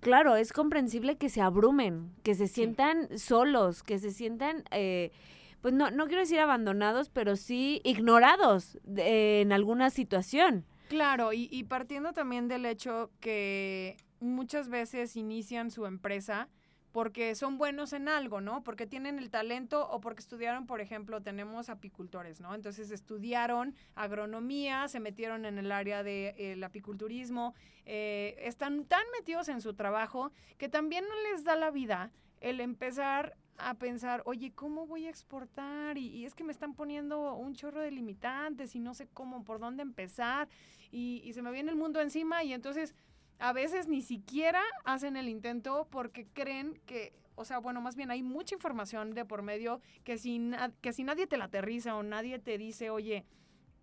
claro, 0.00 0.36
es 0.36 0.52
comprensible 0.52 1.16
que 1.16 1.28
se 1.28 1.40
abrumen, 1.40 2.12
que 2.22 2.34
se 2.34 2.46
sientan 2.48 3.18
solos, 3.18 3.82
que 3.82 3.98
se 3.98 4.10
sientan... 4.10 4.64
Eh, 4.70 5.12
pues 5.60 5.72
no, 5.72 5.90
no 5.90 6.06
quiero 6.08 6.20
decir 6.20 6.40
abandonados, 6.40 7.08
pero 7.08 7.36
sí 7.36 7.80
ignorados 7.84 8.78
en 8.96 9.50
alguna 9.50 9.88
situación. 9.88 10.66
Claro, 10.90 11.32
y, 11.32 11.48
y, 11.50 11.64
partiendo 11.64 12.12
también 12.12 12.48
del 12.48 12.66
hecho 12.66 13.10
que 13.18 13.96
muchas 14.24 14.68
veces 14.68 15.16
inician 15.16 15.70
su 15.70 15.86
empresa 15.86 16.48
porque 16.94 17.34
son 17.34 17.58
buenos 17.58 17.92
en 17.92 18.08
algo, 18.08 18.40
¿no? 18.40 18.62
Porque 18.62 18.86
tienen 18.86 19.18
el 19.18 19.28
talento 19.28 19.90
o 19.90 20.00
porque 20.00 20.20
estudiaron, 20.20 20.64
por 20.64 20.80
ejemplo, 20.80 21.20
tenemos 21.20 21.68
apicultores, 21.68 22.40
¿no? 22.40 22.54
Entonces 22.54 22.92
estudiaron 22.92 23.74
agronomía, 23.96 24.86
se 24.86 25.00
metieron 25.00 25.44
en 25.44 25.58
el 25.58 25.72
área 25.72 26.04
del 26.04 26.36
de, 26.36 26.64
apiculturismo, 26.64 27.52
eh, 27.84 28.36
están 28.38 28.84
tan 28.84 29.02
metidos 29.18 29.48
en 29.48 29.60
su 29.60 29.74
trabajo 29.74 30.30
que 30.56 30.68
también 30.68 31.04
no 31.08 31.32
les 31.32 31.42
da 31.42 31.56
la 31.56 31.72
vida 31.72 32.12
el 32.40 32.60
empezar 32.60 33.36
a 33.58 33.74
pensar, 33.74 34.22
oye, 34.24 34.52
¿cómo 34.52 34.86
voy 34.86 35.06
a 35.06 35.10
exportar? 35.10 35.98
Y, 35.98 36.06
y, 36.06 36.26
es 36.26 36.34
que 36.36 36.44
me 36.44 36.52
están 36.52 36.74
poniendo 36.74 37.34
un 37.34 37.54
chorro 37.54 37.80
de 37.80 37.90
limitantes 37.90 38.76
y 38.76 38.78
no 38.78 38.94
sé 38.94 39.08
cómo, 39.12 39.44
por 39.44 39.58
dónde 39.58 39.82
empezar. 39.82 40.48
Y, 40.92 41.22
y 41.24 41.32
se 41.32 41.42
me 41.42 41.50
viene 41.50 41.70
el 41.70 41.76
mundo 41.76 42.00
encima 42.00 42.44
y 42.44 42.52
entonces 42.52 42.94
a 43.38 43.52
veces 43.52 43.88
ni 43.88 44.02
siquiera 44.02 44.62
hacen 44.84 45.16
el 45.16 45.28
intento 45.28 45.86
porque 45.90 46.26
creen 46.32 46.80
que, 46.86 47.12
o 47.34 47.44
sea, 47.44 47.58
bueno, 47.58 47.80
más 47.80 47.96
bien 47.96 48.10
hay 48.10 48.22
mucha 48.22 48.54
información 48.54 49.14
de 49.14 49.24
por 49.24 49.42
medio 49.42 49.80
que 50.04 50.18
si, 50.18 50.50
que 50.80 50.92
si 50.92 51.04
nadie 51.04 51.26
te 51.26 51.36
la 51.36 51.44
aterriza 51.44 51.96
o 51.96 52.02
nadie 52.02 52.38
te 52.38 52.58
dice, 52.58 52.90
oye, 52.90 53.24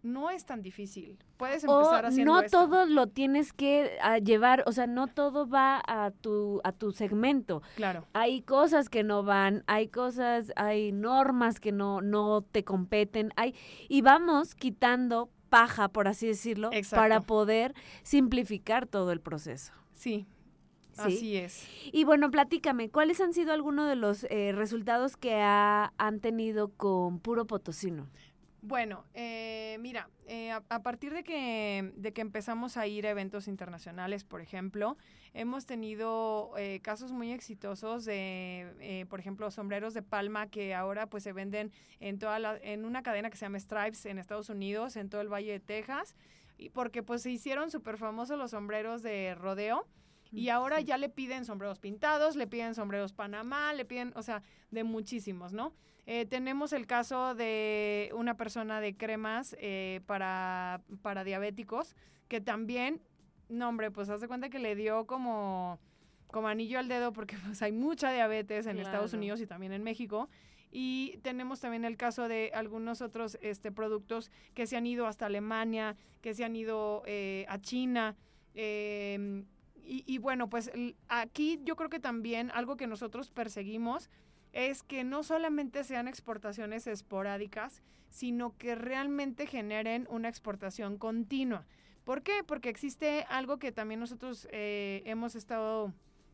no 0.03 0.29
es 0.29 0.45
tan 0.45 0.61
difícil. 0.61 1.17
Puedes 1.37 1.63
empezar 1.63 2.05
haciendo 2.05 2.33
no 2.33 2.43
todo 2.49 2.85
lo 2.85 3.07
tienes 3.07 3.53
que 3.53 3.97
llevar, 4.23 4.63
o 4.65 4.71
sea, 4.71 4.87
no 4.87 5.07
todo 5.07 5.47
va 5.47 5.81
a 5.85 6.11
tu 6.11 6.61
a 6.63 6.71
tu 6.71 6.91
segmento. 6.91 7.61
Claro. 7.75 8.07
Hay 8.13 8.41
cosas 8.41 8.89
que 8.89 9.03
no 9.03 9.23
van, 9.23 9.63
hay 9.67 9.87
cosas, 9.87 10.51
hay 10.55 10.91
normas 10.91 11.59
que 11.59 11.71
no 11.71 12.01
no 12.01 12.41
te 12.41 12.63
competen, 12.63 13.31
hay 13.35 13.55
y 13.89 14.01
vamos 14.01 14.55
quitando 14.55 15.29
paja, 15.51 15.89
por 15.89 16.07
así 16.07 16.25
decirlo, 16.25 16.71
para 16.89 17.19
poder 17.19 17.75
simplificar 18.01 18.87
todo 18.87 19.11
el 19.11 19.19
proceso. 19.19 19.73
Sí, 19.93 20.25
Así 20.97 21.37
es. 21.37 21.65
Y 21.91 22.03
bueno, 22.03 22.29
platícame, 22.31 22.89
¿cuáles 22.89 23.21
han 23.21 23.33
sido 23.33 23.53
algunos 23.53 23.87
de 23.87 23.95
los 23.95 24.25
eh, 24.25 24.51
resultados 24.53 25.17
que 25.17 25.35
han 25.41 26.19
tenido 26.19 26.69
con 26.69 27.19
puro 27.19 27.45
potosino? 27.47 28.09
Bueno, 28.63 29.06
eh, 29.15 29.78
mira, 29.80 30.08
eh, 30.28 30.52
a, 30.52 30.84
partir 30.84 31.13
de 31.13 31.24
que, 31.24 31.93
de 31.95 32.13
que 32.13 32.21
empezamos 32.21 32.78
a 32.78 32.86
ir 32.86 33.08
a 33.08 33.10
eventos 33.10 33.47
internacionales, 33.47 34.24
por 34.24 34.39
ejemplo, 34.39 34.97
hemos 35.34 35.65
tenido 35.65 36.54
eh, 36.58 36.80
casos 36.84 37.12
muy 37.12 37.32
exitosos 37.32 38.06
de, 38.06 39.08
por 39.10 39.19
ejemplo, 39.19 39.50
sombreros 39.50 39.95
de 39.95 40.04
palma 40.04 40.47
que 40.47 40.76
ahora 40.76 41.08
pues 41.08 41.24
se 41.24 41.34
venden 41.34 41.71
en 42.00 42.19
toda 42.19 42.38
la, 42.38 42.56
en 42.58 42.86
una 42.86 43.02
cadena 43.02 43.32
que 43.32 43.38
se 43.38 43.45
llama 43.45 43.60
Stripes 43.60 44.06
en 44.06 44.19
Estados 44.19 44.50
Unidos, 44.50 44.95
en 44.95 45.10
todo 45.10 45.21
el 45.21 45.34
Valle 45.34 45.54
de 45.54 45.60
Texas, 45.60 46.15
y 46.60 46.69
porque 46.69 47.02
pues 47.02 47.24
se 47.24 47.32
hicieron 47.32 47.71
súper 47.71 47.97
famosos 47.97 48.38
los 48.38 48.52
sombreros 48.52 49.02
de 49.02 49.34
rodeo. 49.34 49.88
Y 50.34 50.47
ahora 50.47 50.80
ya 50.80 50.97
le 50.97 51.10
piden 51.10 51.43
sombreros 51.43 51.80
pintados, 51.80 52.38
le 52.38 52.47
piden 52.47 52.74
sombreros 52.74 53.12
Panamá, 53.12 53.74
le 53.74 53.84
piden, 53.84 54.13
o 54.15 54.24
sea, 54.24 54.43
de 54.69 54.86
muchísimos, 54.86 55.52
¿no? 55.52 55.74
Eh, 56.07 56.25
tenemos 56.25 56.73
el 56.73 56.87
caso 56.87 57.35
de 57.35 58.11
una 58.15 58.35
persona 58.35 58.81
de 58.81 58.95
cremas 58.95 59.55
eh, 59.59 60.01
para, 60.07 60.81
para 61.01 61.23
diabéticos 61.23 61.95
que 62.27 62.41
también, 62.41 63.01
no 63.49 63.69
hombre, 63.69 63.91
pues 63.91 64.09
hace 64.09 64.27
cuenta 64.27 64.49
que 64.49 64.57
le 64.57 64.75
dio 64.75 65.05
como, 65.05 65.79
como 66.27 66.47
anillo 66.47 66.79
al 66.79 66.87
dedo 66.87 67.13
porque 67.13 67.35
pues 67.45 67.61
hay 67.61 67.71
mucha 67.71 68.11
diabetes 68.11 68.65
en 68.65 68.79
Estados 68.79 69.13
Unidos 69.13 69.41
y 69.41 69.47
también 69.47 69.73
en 69.73 69.83
México. 69.83 70.29
Y 70.71 71.19
tenemos 71.21 71.59
también 71.59 71.83
el 71.83 71.97
caso 71.97 72.29
de 72.29 72.51
algunos 72.53 73.01
otros 73.01 73.37
este, 73.41 73.73
productos 73.73 74.31
que 74.53 74.65
se 74.65 74.77
han 74.77 74.87
ido 74.87 75.05
hasta 75.05 75.25
Alemania, 75.25 75.97
que 76.21 76.33
se 76.33 76.45
han 76.45 76.55
ido 76.55 77.03
eh, 77.05 77.45
a 77.49 77.59
China. 77.59 78.15
Em, 78.53 79.45
y, 79.75 80.05
y, 80.07 80.17
bueno, 80.17 80.49
pues 80.49 80.71
aquí 81.09 81.59
yo 81.63 81.75
creo 81.75 81.89
que 81.89 81.99
también 81.99 82.49
algo 82.51 82.77
que 82.77 82.87
nosotros 82.87 83.29
perseguimos 83.31 84.09
es 84.53 84.83
que 84.83 85.03
no 85.03 85.23
solamente 85.23 85.83
sean 85.83 86.07
exportaciones 86.07 86.87
esporádicas, 86.87 87.81
sino 88.09 88.57
que 88.57 88.75
realmente 88.75 89.47
generen 89.47 90.07
una 90.09 90.27
exportación 90.27 90.97
continua. 90.97 91.65
¿Por 92.03 92.23
qué? 92.23 92.43
Porque 92.45 92.69
existe 92.69 93.25
algo 93.29 93.57
que 93.57 93.71
también 93.71 93.99
nosotros 93.99 94.47
eh, 94.51 95.01
hemos 95.05 95.35
estado 95.35 95.93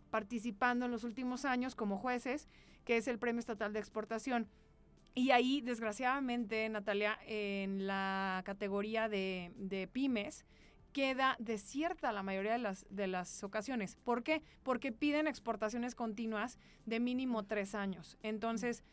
participando 0.10 0.86
en 0.86 0.92
los 0.92 1.04
últimos 1.04 1.46
años 1.46 1.76
como 1.76 1.98
jueces, 1.98 2.48
que 2.86 2.98
es 2.98 3.08
el 3.08 3.20
Premio 3.20 3.40
Estatal 3.40 3.74
de 3.74 3.80
Exportación. 3.80 4.48
Y 5.14 5.32
ahí, 5.32 5.62
desgraciadamente, 5.62 6.68
Natalia, 6.70 7.20
en 7.26 7.86
la 7.86 8.42
categoría 8.46 9.10
de, 9.10 9.52
de 9.56 9.88
pymes, 9.88 10.46
queda 10.98 11.36
desierta 11.38 12.12
la 12.12 12.24
mayoría 12.24 12.54
de 12.54 12.58
las, 12.58 12.88
de 12.90 13.06
las 13.06 13.44
ocasiones. 13.44 13.98
¿Por 13.98 14.24
qué? 14.24 14.42
Porque 14.64 14.92
piden 14.92 15.28
exportaciones 15.28 15.94
continuas 15.94 16.58
de 16.88 17.00
mínimo 17.00 17.46
tres 17.46 17.76
años. 17.76 18.18
Entonces, 18.24 18.84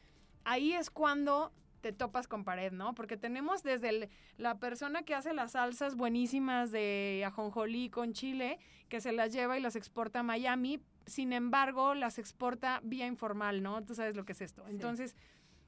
ahí 0.45 0.75
es 0.75 0.91
cuando 0.91 1.51
te 1.81 1.93
topas 1.93 2.29
con 2.29 2.45
pared, 2.45 2.73
¿no? 2.73 2.95
Porque 2.95 3.17
tenemos 3.17 3.63
desde 3.63 4.11
la 4.37 4.59
persona 4.59 5.05
que 5.05 5.15
hace 5.15 5.33
las 5.33 5.53
salsas 5.53 5.97
buenísimas 5.97 6.71
de 6.73 7.25
ajonjolí 7.27 7.89
con 7.89 8.13
chile, 8.13 8.59
que 8.91 9.01
se 9.01 9.13
las 9.13 9.33
lleva 9.33 9.57
y 9.57 9.63
las 9.63 9.75
exporta 9.75 10.21
a 10.21 10.23
Miami, 10.23 10.83
sin 11.07 11.33
embargo, 11.33 11.95
las 11.95 12.19
exporta 12.19 12.81
vía 12.83 13.07
informal, 13.07 13.63
¿no? 13.63 13.83
Tú 13.83 13.95
sabes 13.95 14.15
lo 14.15 14.27
que 14.27 14.33
es 14.33 14.43
esto. 14.43 14.69
Entonces, 14.69 15.17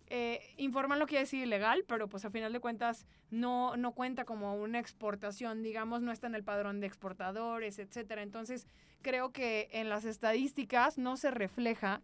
eh, 0.08 0.40
informal 0.56 0.98
no 0.98 1.06
quiere 1.06 1.24
decir 1.24 1.42
ilegal, 1.42 1.84
pero 1.86 2.08
pues 2.08 2.24
a 2.24 2.30
final 2.30 2.52
de 2.52 2.60
cuentas 2.60 3.06
no, 3.30 3.76
no 3.76 3.92
cuenta 3.92 4.24
como 4.24 4.54
una 4.54 4.78
exportación, 4.78 5.62
digamos, 5.62 6.02
no 6.02 6.12
está 6.12 6.26
en 6.26 6.34
el 6.34 6.44
padrón 6.44 6.80
de 6.80 6.86
exportadores, 6.86 7.78
etcétera. 7.78 8.22
Entonces, 8.22 8.66
creo 9.02 9.32
que 9.32 9.68
en 9.72 9.88
las 9.88 10.04
estadísticas 10.04 10.98
no 10.98 11.16
se 11.16 11.30
refleja 11.30 12.02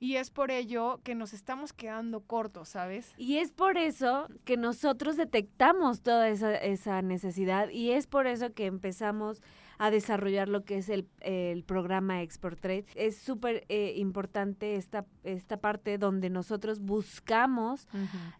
y 0.00 0.16
es 0.16 0.30
por 0.30 0.50
ello 0.50 1.00
que 1.02 1.14
nos 1.14 1.32
estamos 1.32 1.72
quedando 1.72 2.20
cortos, 2.20 2.68
¿sabes? 2.68 3.12
Y 3.16 3.38
es 3.38 3.50
por 3.50 3.76
eso 3.76 4.28
que 4.44 4.56
nosotros 4.56 5.16
detectamos 5.16 6.02
toda 6.02 6.28
esa, 6.28 6.54
esa 6.54 7.02
necesidad 7.02 7.68
y 7.70 7.92
es 7.92 8.06
por 8.06 8.26
eso 8.26 8.52
que 8.52 8.66
empezamos 8.66 9.42
a 9.78 9.90
desarrollar 9.90 10.48
lo 10.48 10.64
que 10.64 10.78
es 10.78 10.88
el, 10.88 11.08
el 11.20 11.64
programa 11.64 12.22
Export 12.22 12.60
Trade. 12.60 12.86
Es 12.94 13.16
súper 13.16 13.64
eh, 13.68 13.94
importante 13.96 14.76
esta, 14.76 15.06
esta 15.22 15.58
parte 15.58 15.98
donde 15.98 16.30
nosotros 16.30 16.80
buscamos 16.80 17.88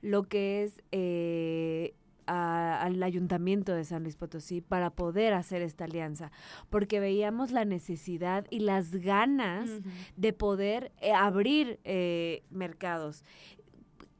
lo 0.03 0.25
que 0.25 0.65
es... 0.65 0.83
Eh, 0.93 1.95
al 2.31 3.03
ayuntamiento 3.03 3.73
de 3.73 3.85
San 3.85 4.03
Luis 4.03 4.17
Potosí 4.17 4.61
para 4.61 4.91
poder 4.91 5.33
hacer 5.33 5.63
esta 5.63 5.85
alianza, 5.85 6.31
porque 6.69 7.01
veíamos 7.01 7.53
la 7.53 7.65
necesidad 7.65 8.45
y 8.51 8.61
las 8.61 8.97
ganas 8.97 9.71
de 10.15 10.35
poder 10.35 10.93
eh, 11.01 11.15
abrir 11.15 11.81
mercados 12.51 13.25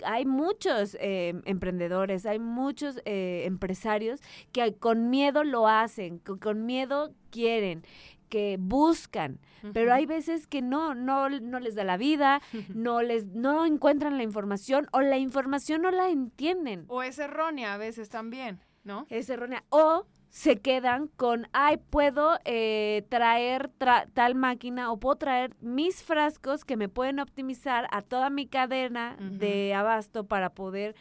hay 0.05 0.27
muchos 0.27 0.97
eh, 1.01 1.35
emprendedores, 1.45 2.27
hay 2.27 2.39
muchos 2.39 3.01
eh, 3.05 3.43
empresarios 3.47 4.21
que 4.53 4.75
con 4.75 5.11
miedo 5.11 5.45
lo 5.45 5.69
hacen, 5.69 6.19
con, 6.19 6.67
miedo 6.67 7.13
quieren 7.31 7.85
que 8.29 8.59
buscan, 8.61 9.41
pero 9.73 9.95
hay 9.95 10.05
veces 10.05 10.47
que 10.47 10.61
no, 10.61 10.95
no, 10.95 11.31
no 11.31 11.61
les 11.61 11.75
da 11.75 11.85
la 11.85 11.97
vida, 11.97 12.43
no 12.75 13.01
les, 13.01 13.29
no 13.29 13.65
encuentran 13.65 14.19
la 14.19 14.23
información 14.23 14.87
o 14.93 15.01
la 15.01 15.17
información 15.17 15.83
no 15.83 15.91
la 15.91 16.11
entienden. 16.11 16.85
O 16.89 17.03
es 17.03 17.19
errónea 17.19 17.75
a 17.75 17.79
veces 17.79 18.11
también, 18.11 18.61
¿no? 18.85 19.07
Es 19.09 19.31
errónea. 19.31 19.65
O 19.71 20.07
se 20.31 20.61
quedan 20.61 21.09
con, 21.09 21.49
ay, 21.53 21.79
puedo 21.79 22.39
eh, 22.45 23.07
traer 23.09 23.71
tal 24.13 24.35
máquina 24.35 24.93
o 24.93 24.99
puedo 24.99 25.17
traer 25.17 25.57
mis 25.61 26.03
frascos 26.03 26.65
que 26.65 26.77
me 26.77 26.89
pueden 26.89 27.19
optimizar 27.19 27.89
a 27.91 28.03
toda 28.03 28.29
mi 28.31 28.47
cadena 28.47 29.17
de 29.19 29.73
abasto 29.75 30.27
para 30.27 30.51
poder 30.51 30.95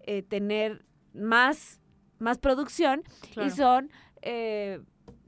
eh, 0.00 0.22
tener 0.22 0.84
más, 1.14 1.80
más 2.18 2.38
producción 2.38 3.02
y 3.40 3.50
son 3.50 3.90
eh, 4.20 4.80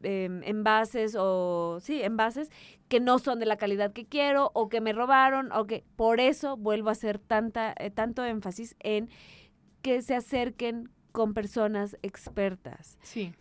em, 0.02 0.42
envases 0.42 1.16
o, 1.16 1.78
sí, 1.80 2.02
envases 2.02 2.50
que 2.88 2.98
no 2.98 3.18
son 3.18 3.38
de 3.38 3.46
la 3.46 3.56
calidad 3.56 3.92
que 3.92 4.04
quiero 4.04 4.50
o 4.54 4.68
que 4.68 4.80
me 4.80 4.92
robaron 4.92 5.52
o 5.52 5.66
que 5.66 5.84
por 5.96 6.18
eso 6.18 6.56
vuelvo 6.56 6.88
a 6.88 6.92
hacer 6.92 7.18
tanta, 7.20 7.74
tanto 7.94 8.24
énfasis 8.24 8.74
en 8.80 9.08
que 9.80 10.02
se 10.02 10.16
acerquen 10.16 10.90
con 11.12 11.34
personas 11.34 11.96
expertas. 12.02 12.98
Sí. 13.02 13.32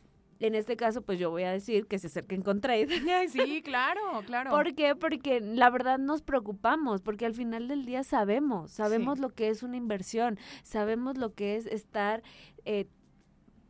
En 0.43 0.55
este 0.55 0.75
caso, 0.75 1.01
pues 1.01 1.17
yo 1.19 1.29
voy 1.29 1.43
a 1.43 1.53
decir 1.53 1.87
que 1.87 1.97
se 1.97 2.07
acerquen 2.07 2.41
con 2.41 2.59
Trade. 2.59 2.87
Sí, 3.29 3.61
claro, 3.63 4.01
claro. 4.25 4.51
¿Por 4.51 4.75
qué? 4.75 4.93
Porque 4.93 5.39
la 5.39 5.69
verdad 5.69 5.97
nos 5.97 6.21
preocupamos, 6.21 7.01
porque 7.01 7.25
al 7.25 7.33
final 7.33 7.69
del 7.69 7.85
día 7.85 8.03
sabemos, 8.03 8.71
sabemos 8.71 9.19
lo 9.19 9.29
que 9.29 9.47
es 9.47 9.63
una 9.63 9.77
inversión, 9.77 10.37
sabemos 10.63 11.17
lo 11.17 11.33
que 11.33 11.55
es 11.55 11.65
estar 11.65 12.23
eh, 12.65 12.87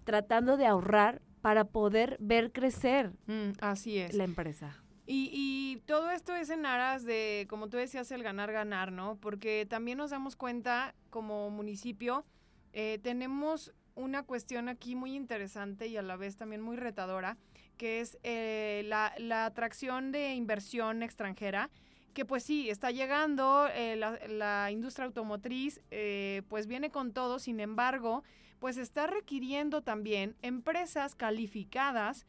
tratando 0.03 0.57
de 0.57 0.65
ahorrar 0.65 1.21
para 1.41 1.65
poder 1.65 2.17
ver 2.19 2.51
crecer 2.51 3.13
mm, 3.27 3.51
así 3.61 3.99
es. 3.99 4.15
la 4.15 4.23
empresa. 4.23 4.83
Y, 5.05 5.29
y, 5.31 5.81
todo 5.85 6.09
esto 6.09 6.35
es 6.35 6.49
en 6.49 6.65
aras 6.65 7.03
de, 7.05 7.45
como 7.51 7.69
tú 7.69 7.77
decías, 7.77 8.11
el 8.11 8.23
ganar-ganar, 8.23 8.91
¿no? 8.91 9.17
Porque 9.17 9.67
también 9.69 9.99
nos 9.99 10.09
damos 10.09 10.35
cuenta 10.35 10.95
como 11.11 11.51
municipio, 11.51 12.25
eh, 12.71 12.97
tenemos 13.03 13.73
una 13.95 14.23
cuestión 14.23 14.69
aquí 14.69 14.95
muy 14.95 15.15
interesante 15.15 15.87
y 15.87 15.97
a 15.97 16.01
la 16.01 16.15
vez 16.15 16.37
también 16.37 16.61
muy 16.61 16.77
retadora, 16.77 17.37
que 17.77 17.99
es 17.99 18.17
eh, 18.23 18.83
la, 18.85 19.45
atracción 19.45 20.11
de 20.11 20.33
inversión 20.33 21.03
extranjera 21.03 21.69
que 22.13 22.25
pues 22.25 22.43
sí, 22.43 22.69
está 22.69 22.91
llegando, 22.91 23.67
eh, 23.73 23.95
la, 23.95 24.69
industria 24.71 25.05
automotriz 25.05 25.81
eh, 25.89 26.43
pues 26.47 26.67
viene 26.67 26.91
con 26.91 27.11
todo, 27.11 27.39
sin 27.39 27.59
embargo, 27.59 28.23
pues 28.59 28.77
está 28.77 29.07
requiriendo 29.07 29.81
también 29.81 30.35
empresas 30.43 31.15
calificadas 31.15 32.27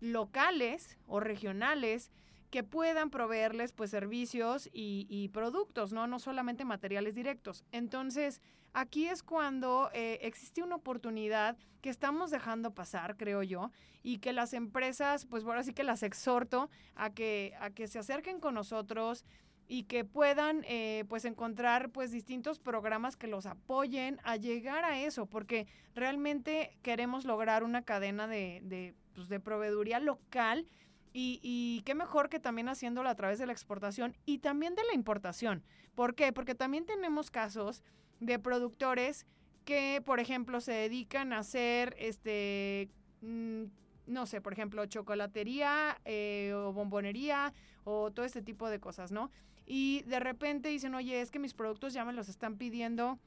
locales 0.00 0.96
o 1.06 1.20
regionales 1.20 2.10
que 2.50 2.62
puedan 2.62 3.10
proveerles 3.10 3.72
pues 3.72 3.90
servicios 3.90 4.70
y, 4.72 5.06
y, 5.10 5.28
productos, 5.28 5.92
¿no? 5.92 6.06
No 6.06 6.18
solamente 6.18 6.64
materiales 6.64 7.14
directos. 7.14 7.64
Entonces, 7.72 8.40
aquí 8.72 9.06
es 9.06 9.22
cuando 9.22 9.90
eh, 9.92 10.18
existe 10.22 10.62
una 10.62 10.76
oportunidad 10.76 11.56
que 11.80 11.90
estamos 11.90 12.30
dejando 12.30 12.74
pasar, 12.74 13.16
creo 13.16 13.42
yo, 13.42 13.70
y 14.02 14.18
que 14.18 14.32
las 14.32 14.52
empresas, 14.52 15.26
pues 15.26 15.44
ahora 15.44 15.62
sí 15.62 15.72
que 15.72 15.84
las 15.84 16.02
exhorto 16.02 16.70
a 16.94 17.10
que, 17.10 17.54
a 17.60 17.70
que 17.70 17.86
se 17.86 17.98
acerquen 17.98 18.40
con 18.40 18.54
nosotros 18.54 19.24
y 19.68 19.84
que 19.84 20.04
puedan 20.04 20.64
eh, 20.66 21.04
pues 21.08 21.24
encontrar 21.26 21.90
pues 21.90 22.10
distintos 22.10 22.58
programas 22.58 23.16
que 23.16 23.26
los 23.26 23.44
apoyen 23.44 24.18
a 24.24 24.36
llegar 24.36 24.84
a 24.84 24.98
eso, 25.00 25.26
porque 25.26 25.66
realmente 25.94 26.78
queremos 26.82 27.26
lograr 27.26 27.62
una 27.62 27.82
cadena 27.82 28.26
de, 28.26 28.60
de, 28.64 28.94
pues, 29.14 29.28
de 29.28 29.40
proveeduría 29.40 30.00
local 30.00 30.66
y, 31.12 31.40
y, 31.42 31.82
qué 31.82 31.94
mejor 31.94 32.28
que 32.28 32.38
también 32.38 32.68
haciéndolo 32.68 33.08
a 33.08 33.14
través 33.14 33.38
de 33.38 33.46
la 33.46 33.52
exportación 33.52 34.16
y 34.24 34.38
también 34.38 34.74
de 34.74 34.84
la 34.84 34.94
importación. 34.94 35.64
¿Por 35.94 36.14
qué? 36.14 36.32
Porque 36.32 36.54
también 36.54 36.86
tenemos 36.86 37.30
casos 37.30 37.82
de 38.20 38.38
productores 38.38 39.26
que, 39.64 40.02
por 40.04 40.20
ejemplo, 40.20 40.60
se 40.60 40.72
dedican 40.72 41.32
a 41.32 41.38
hacer 41.38 41.94
este 41.98 42.88
mm, 43.20 43.64
no 44.06 44.26
sé, 44.26 44.40
por 44.40 44.52
ejemplo, 44.52 44.86
chocolatería 44.86 46.00
eh, 46.04 46.52
o 46.54 46.72
bombonería 46.72 47.52
o 47.84 48.10
todo 48.10 48.24
este 48.24 48.42
tipo 48.42 48.68
de 48.70 48.80
cosas, 48.80 49.12
¿no? 49.12 49.30
Y 49.66 50.02
de 50.06 50.18
repente 50.18 50.70
dicen, 50.70 50.94
oye, 50.94 51.20
es 51.20 51.30
que 51.30 51.38
mis 51.38 51.52
productos 51.52 51.92
ya 51.92 52.04
me 52.04 52.14
los 52.14 52.28
están 52.28 52.56
pidiendo 52.56 53.18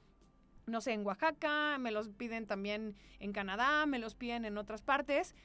no 0.67 0.79
sé, 0.79 0.93
en 0.93 1.05
Oaxaca, 1.05 1.77
me 1.79 1.91
los 1.91 2.09
piden 2.09 2.45
también 2.45 2.95
en 3.19 3.33
Canadá, 3.33 3.85
me 3.85 3.99
los 3.99 4.15
piden 4.15 4.45
en 4.45 4.57
otras 4.57 4.81
partes 4.81 5.35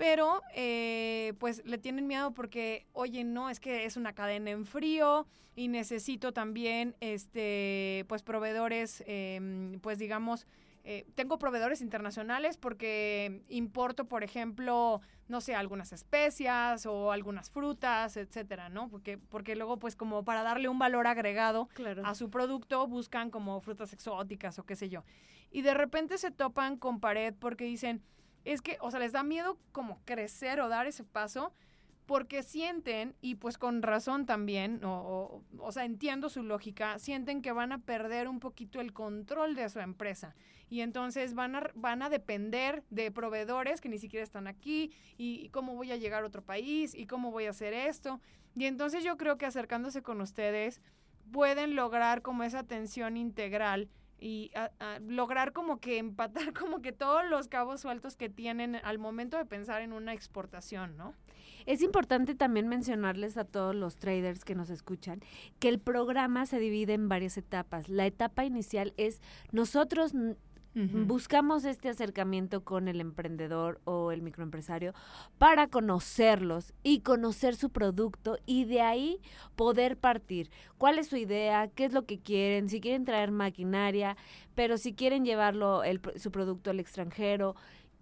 pero 0.00 0.42
eh, 0.54 1.34
pues 1.38 1.62
le 1.66 1.76
tienen 1.76 2.06
miedo 2.06 2.32
porque, 2.32 2.86
oye, 2.94 3.22
no, 3.22 3.50
es 3.50 3.60
que 3.60 3.84
es 3.84 3.98
una 3.98 4.14
cadena 4.14 4.50
en 4.50 4.64
frío 4.64 5.26
y 5.54 5.68
necesito 5.68 6.32
también, 6.32 6.96
este, 7.00 8.06
pues 8.08 8.22
proveedores, 8.22 9.04
em, 9.06 9.78
pues 9.80 9.98
digamos, 9.98 10.46
eh, 10.84 11.04
tengo 11.16 11.38
proveedores 11.38 11.82
internacionales 11.82 12.56
porque 12.56 13.42
importo, 13.50 14.06
por 14.06 14.24
ejemplo, 14.24 15.02
no 15.28 15.42
sé, 15.42 15.54
algunas 15.54 15.92
especias 15.92 16.86
o 16.86 17.12
algunas 17.12 17.50
frutas, 17.50 18.16
etcétera, 18.16 18.70
¿no? 18.70 18.88
Porque, 18.88 19.18
porque 19.18 19.54
luego, 19.54 19.78
pues, 19.78 19.96
como 19.96 20.24
para 20.24 20.42
darle 20.42 20.70
un 20.70 20.78
valor 20.78 21.08
agregado 21.08 21.68
a 22.04 22.14
su 22.14 22.30
producto, 22.30 22.86
buscan 22.86 23.30
como 23.30 23.60
frutas 23.60 23.92
exóticas 23.92 24.58
o 24.58 24.64
qué 24.64 24.76
sé 24.76 24.88
yo. 24.88 25.04
Y 25.50 25.60
de 25.60 25.74
repente 25.74 26.16
se 26.16 26.30
topan 26.30 26.78
con 26.78 27.00
pared 27.00 27.34
porque 27.38 27.64
dicen, 27.64 28.02
es 28.44 28.62
que, 28.62 28.78
o 28.80 28.90
sea, 28.90 29.00
les 29.00 29.12
da 29.12 29.22
miedo 29.22 29.58
como 29.72 30.00
crecer 30.04 30.60
o 30.60 30.68
dar 30.68 30.86
ese 30.86 31.04
paso 31.04 31.52
porque 32.06 32.42
sienten, 32.42 33.14
y 33.20 33.36
pues 33.36 33.56
con 33.56 33.82
razón 33.82 34.26
también, 34.26 34.84
o, 34.84 35.44
o, 35.58 35.72
sea, 35.72 35.84
entiendo 35.84 36.28
su 36.28 36.42
lógica, 36.42 36.98
sienten 36.98 37.40
que 37.40 37.52
van 37.52 37.70
a 37.70 37.78
perder 37.78 38.26
un 38.26 38.40
poquito 38.40 38.80
el 38.80 38.92
control 38.92 39.54
de 39.54 39.68
su 39.68 39.78
empresa. 39.78 40.34
Y 40.68 40.80
entonces 40.80 41.34
van 41.34 41.54
a, 41.54 41.70
van 41.76 42.02
a 42.02 42.10
depender 42.10 42.82
de 42.90 43.12
proveedores 43.12 43.80
que 43.80 43.88
ni 43.88 43.98
siquiera 43.98 44.24
están 44.24 44.48
aquí, 44.48 44.90
y, 45.18 45.36
y 45.36 45.50
cómo 45.50 45.76
voy 45.76 45.92
a 45.92 45.96
llegar 45.96 46.24
a 46.24 46.26
otro 46.26 46.42
país, 46.42 46.96
y 46.96 47.06
cómo 47.06 47.30
voy 47.30 47.44
a 47.44 47.50
hacer 47.50 47.74
esto. 47.74 48.20
Y 48.56 48.64
entonces 48.64 49.04
yo 49.04 49.16
creo 49.16 49.38
que 49.38 49.46
acercándose 49.46 50.02
con 50.02 50.20
ustedes 50.20 50.80
pueden 51.30 51.76
lograr 51.76 52.22
como 52.22 52.42
esa 52.42 52.58
atención 52.58 53.16
integral 53.16 53.88
y 54.20 54.50
lograr 55.06 55.52
como 55.52 55.80
que 55.80 55.98
empatar 55.98 56.52
como 56.58 56.82
que 56.82 56.92
todos 56.92 57.24
los 57.28 57.48
cabos 57.48 57.80
sueltos 57.80 58.16
que 58.16 58.28
tienen 58.28 58.76
al 58.76 58.98
momento 58.98 59.36
de 59.36 59.46
pensar 59.46 59.82
en 59.82 59.92
una 59.92 60.12
exportación, 60.12 60.96
¿no? 60.96 61.14
Es 61.66 61.82
importante 61.82 62.34
también 62.34 62.68
mencionarles 62.68 63.36
a 63.36 63.44
todos 63.44 63.74
los 63.74 63.96
traders 63.96 64.44
que 64.44 64.54
nos 64.54 64.70
escuchan 64.70 65.20
que 65.58 65.68
el 65.68 65.78
programa 65.78 66.46
se 66.46 66.58
divide 66.58 66.94
en 66.94 67.08
varias 67.08 67.36
etapas. 67.36 67.88
La 67.88 68.06
etapa 68.06 68.44
inicial 68.44 68.94
es 68.96 69.20
nosotros 69.52 70.14
Buscamos 70.74 71.64
este 71.64 71.88
acercamiento 71.88 72.62
con 72.62 72.86
el 72.86 73.00
emprendedor 73.00 73.80
o 73.84 74.12
el 74.12 74.22
microempresario 74.22 74.94
para 75.36 75.66
conocerlos 75.66 76.72
y 76.84 77.00
conocer 77.00 77.56
su 77.56 77.70
producto 77.70 78.38
y 78.46 78.66
de 78.66 78.80
ahí 78.80 79.20
poder 79.56 79.96
partir. 79.96 80.48
¿Cuál 80.78 80.98
es 81.00 81.08
su 81.08 81.16
idea? 81.16 81.68
¿Qué 81.68 81.86
es 81.86 81.92
lo 81.92 82.06
que 82.06 82.20
quieren? 82.20 82.68
Si 82.68 82.80
quieren 82.80 83.04
traer 83.04 83.32
maquinaria, 83.32 84.16
pero 84.54 84.78
si 84.78 84.92
quieren 84.92 85.24
llevarlo 85.24 85.82
su 86.16 86.30
producto 86.30 86.70
al 86.70 86.78
extranjero, 86.78 87.56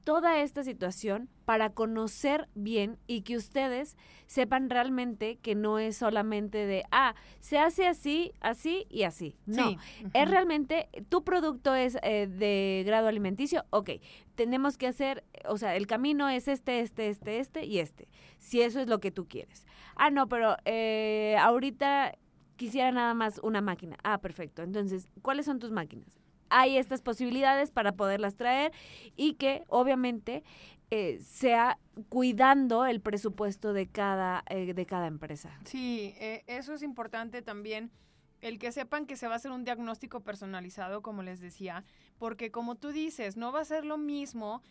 toda 0.09 0.41
esta 0.41 0.65
situación 0.65 1.29
para 1.45 1.75
conocer 1.75 2.49
bien 2.55 2.97
y 3.07 3.21
que 3.21 3.37
ustedes 3.37 3.95
sepan 4.27 4.71
realmente 4.71 5.37
que 5.37 5.55
no 5.55 5.79
es 5.79 5.99
solamente 5.99 6.65
de, 6.65 6.85
ah, 6.91 7.15
se 7.41 7.59
hace 7.59 7.87
así, 7.87 8.33
así 8.41 8.87
y 8.89 9.03
así. 9.03 9.37
No, 9.45 9.77
es 10.15 10.31
realmente, 10.31 10.89
tu 11.11 11.25
producto 11.25 11.75
es 11.75 11.99
eh, 12.03 12.27
de 12.27 12.85
grado 12.87 13.09
alimenticio, 13.09 13.67
ok, 13.69 13.91
tenemos 14.35 14.79
que 14.79 14.87
hacer, 14.87 15.25
o 15.47 15.59
sea, 15.59 15.77
el 15.77 15.87
camino 15.87 16.31
es 16.31 16.49
este, 16.49 16.81
este, 16.81 17.11
este, 17.11 17.39
este 17.39 17.67
y 17.67 17.79
este, 17.79 18.09
si 18.39 18.63
eso 18.63 18.81
es 18.81 18.89
lo 18.89 19.01
que 19.01 19.11
tú 19.11 19.29
quieres. 19.29 19.67
Ah, 19.95 20.09
no, 20.09 20.27
pero 20.27 20.57
eh, 20.65 21.37
ahorita 21.39 22.17
quisiera 22.57 22.93
nada 22.93 23.13
más 23.13 23.41
una 23.43 23.61
máquina. 23.61 23.99
Ah, 24.05 24.23
perfecto. 24.23 24.63
Entonces, 24.63 25.07
¿cuáles 25.21 25.45
son 25.45 25.59
tus 25.59 25.71
máquinas? 25.71 26.18
Hay 26.51 26.79
estas 26.79 27.03
posibilidades 27.03 27.71
para 27.71 27.93
poderlas 27.93 28.37
traer 28.37 28.73
y 29.17 29.35
que 29.35 29.65
obviamente 29.69 30.45
eh, 30.91 31.19
sea 31.23 31.79
cuidando 32.09 32.87
el 32.87 33.03
presupuesto 33.03 33.75
de 33.75 33.89
cada, 33.89 34.43
eh, 34.49 34.73
de 34.73 34.87
cada 34.87 35.07
empresa. 35.07 35.51
Sí, 35.67 36.15
eh, 36.19 36.45
eso 36.47 36.73
es 36.73 36.83
importante 36.83 37.43
también. 37.43 37.91
El 38.41 38.59
que 38.59 38.73
sepan 38.73 39.05
que 39.05 39.17
se 39.17 39.27
va 39.27 39.35
a 39.35 39.37
hacer 39.37 39.51
un 39.51 39.65
diagnóstico 39.65 40.21
personalizado, 40.21 41.03
como 41.03 41.23
les 41.23 41.41
decía, 41.41 41.85
porque 42.19 42.51
como 42.51 42.77
tú 42.77 42.91
dices, 42.91 43.37
no 43.37 43.53
va 43.53 43.61
a 43.61 43.65
ser 43.65 43.85
lo 43.85 43.99
mismo, 43.99 44.63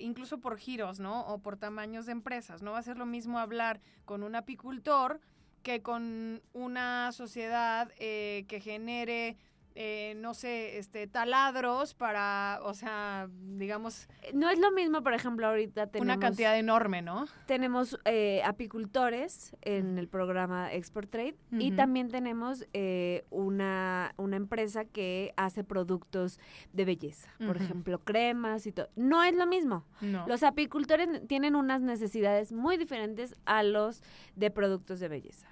incluso 0.00 0.38
por 0.38 0.56
giros, 0.56 0.98
¿no? 0.98 1.26
O 1.26 1.38
por 1.38 1.58
tamaños 1.58 2.06
de 2.06 2.12
empresas, 2.12 2.62
no 2.62 2.72
va 2.72 2.78
a 2.78 2.82
ser 2.82 2.96
lo 2.96 3.04
mismo 3.04 3.38
hablar 3.38 3.82
con 4.06 4.22
un 4.22 4.34
apicultor 4.34 5.20
que 5.62 5.82
con 5.82 6.40
una 6.54 7.12
sociedad 7.12 7.92
que 7.98 8.60
genere 8.62 9.36
eh, 9.74 10.14
no 10.16 10.34
sé, 10.34 10.78
este, 10.78 11.06
taladros 11.06 11.94
para, 11.94 12.60
o 12.62 12.74
sea, 12.74 13.28
digamos... 13.56 14.08
No 14.34 14.50
es 14.50 14.58
lo 14.58 14.70
mismo, 14.72 15.02
por 15.02 15.14
ejemplo, 15.14 15.46
ahorita 15.46 15.86
tenemos... 15.86 16.16
Una 16.16 16.20
cantidad 16.20 16.58
enorme, 16.58 17.02
¿no? 17.02 17.26
Tenemos 17.46 17.98
eh, 18.04 18.42
apicultores 18.44 19.56
en 19.62 19.98
el 19.98 20.08
programa 20.08 20.72
Export 20.72 21.10
Trade 21.10 21.36
y 21.52 21.72
también 21.72 22.08
tenemos 22.08 22.66
eh, 22.72 23.24
una, 23.30 24.14
una 24.16 24.36
empresa 24.36 24.84
que 24.84 25.32
hace 25.36 25.64
productos 25.64 26.38
de 26.72 26.84
belleza, 26.84 27.30
por 27.46 27.56
ejemplo, 27.56 27.98
cremas 28.00 28.66
y 28.66 28.72
todo. 28.72 28.88
No 28.96 29.22
es 29.24 29.34
lo 29.34 29.46
mismo. 29.46 29.84
Los 30.26 30.42
apicultores 30.42 31.08
tienen 31.26 31.54
unas 31.54 31.80
necesidades 31.80 32.52
muy 32.52 32.76
diferentes 32.76 33.34
a 33.44 33.62
los 33.62 34.02
de 34.36 34.50
productos 34.50 35.00
de 35.00 35.08
belleza. 35.08 35.48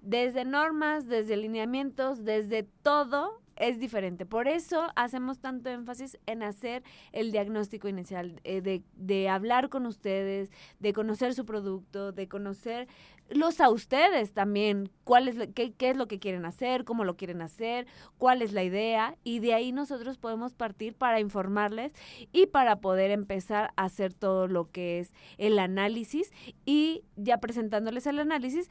Desde 0.00 0.44
normas, 0.44 1.06
desde 1.06 1.36
lineamientos, 1.36 2.24
desde 2.24 2.62
todo 2.82 3.40
es 3.58 3.78
diferente. 3.78 4.24
Por 4.24 4.48
eso 4.48 4.88
hacemos 4.94 5.40
tanto 5.40 5.68
énfasis 5.68 6.18
en 6.26 6.42
hacer 6.42 6.82
el 7.12 7.32
diagnóstico 7.32 7.88
inicial, 7.88 8.40
eh, 8.44 8.60
de, 8.60 8.82
de, 8.94 9.28
hablar 9.28 9.68
con 9.68 9.86
ustedes, 9.86 10.50
de 10.78 10.92
conocer 10.92 11.34
su 11.34 11.44
producto, 11.44 12.12
de 12.12 12.28
conocerlos 12.28 13.60
a 13.60 13.68
ustedes 13.68 14.32
también, 14.32 14.90
cuál 15.04 15.28
es 15.28 15.48
qué, 15.54 15.72
qué 15.72 15.90
es 15.90 15.96
lo 15.96 16.06
que 16.06 16.20
quieren 16.20 16.44
hacer, 16.44 16.84
cómo 16.84 17.04
lo 17.04 17.16
quieren 17.16 17.42
hacer, 17.42 17.86
cuál 18.16 18.42
es 18.42 18.52
la 18.52 18.62
idea, 18.62 19.16
y 19.24 19.40
de 19.40 19.54
ahí 19.54 19.72
nosotros 19.72 20.18
podemos 20.18 20.54
partir 20.54 20.94
para 20.94 21.20
informarles 21.20 21.92
y 22.32 22.46
para 22.46 22.80
poder 22.80 23.10
empezar 23.10 23.72
a 23.76 23.84
hacer 23.84 24.14
todo 24.14 24.46
lo 24.46 24.70
que 24.70 25.00
es 25.00 25.12
el 25.36 25.58
análisis 25.58 26.32
y 26.64 27.02
ya 27.16 27.38
presentándoles 27.38 28.06
el 28.06 28.20
análisis, 28.20 28.68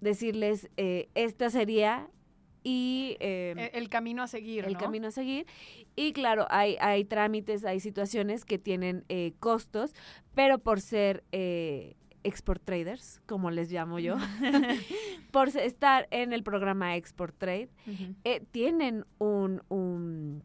decirles, 0.00 0.68
eh, 0.76 1.08
esta 1.14 1.50
sería 1.50 2.08
y 2.62 3.16
em, 3.20 3.58
e, 3.58 3.70
el, 3.74 3.88
camino 3.88 4.22
a 4.22 4.26
seguir. 4.26 4.64
El 4.64 4.76
camino 4.76 5.08
a 5.08 5.10
seguir. 5.10 5.46
Y 5.96 6.12
claro, 6.12 6.46
hay, 6.50 6.76
hay 6.80 7.04
trámites, 7.04 7.64
hay 7.64 7.80
situaciones 7.80 8.44
que 8.44 8.58
tienen 8.58 9.04
eh, 9.08 9.32
costos, 9.40 9.94
pero 10.34 10.58
por 10.58 10.80
ser 10.80 11.24
eh, 11.32 11.96
export 12.22 12.62
traders, 12.64 13.20
como 13.26 13.50
les 13.50 13.70
llamo 13.70 13.98
yo, 13.98 14.16
por 15.30 15.48
estar 15.48 16.06
en 16.10 16.32
el 16.32 16.42
programa 16.42 16.96
Export 16.96 17.36
Trade, 17.36 17.70
eh, 18.24 18.42
tienen 18.50 19.04
un, 19.18 19.62
un, 19.68 20.42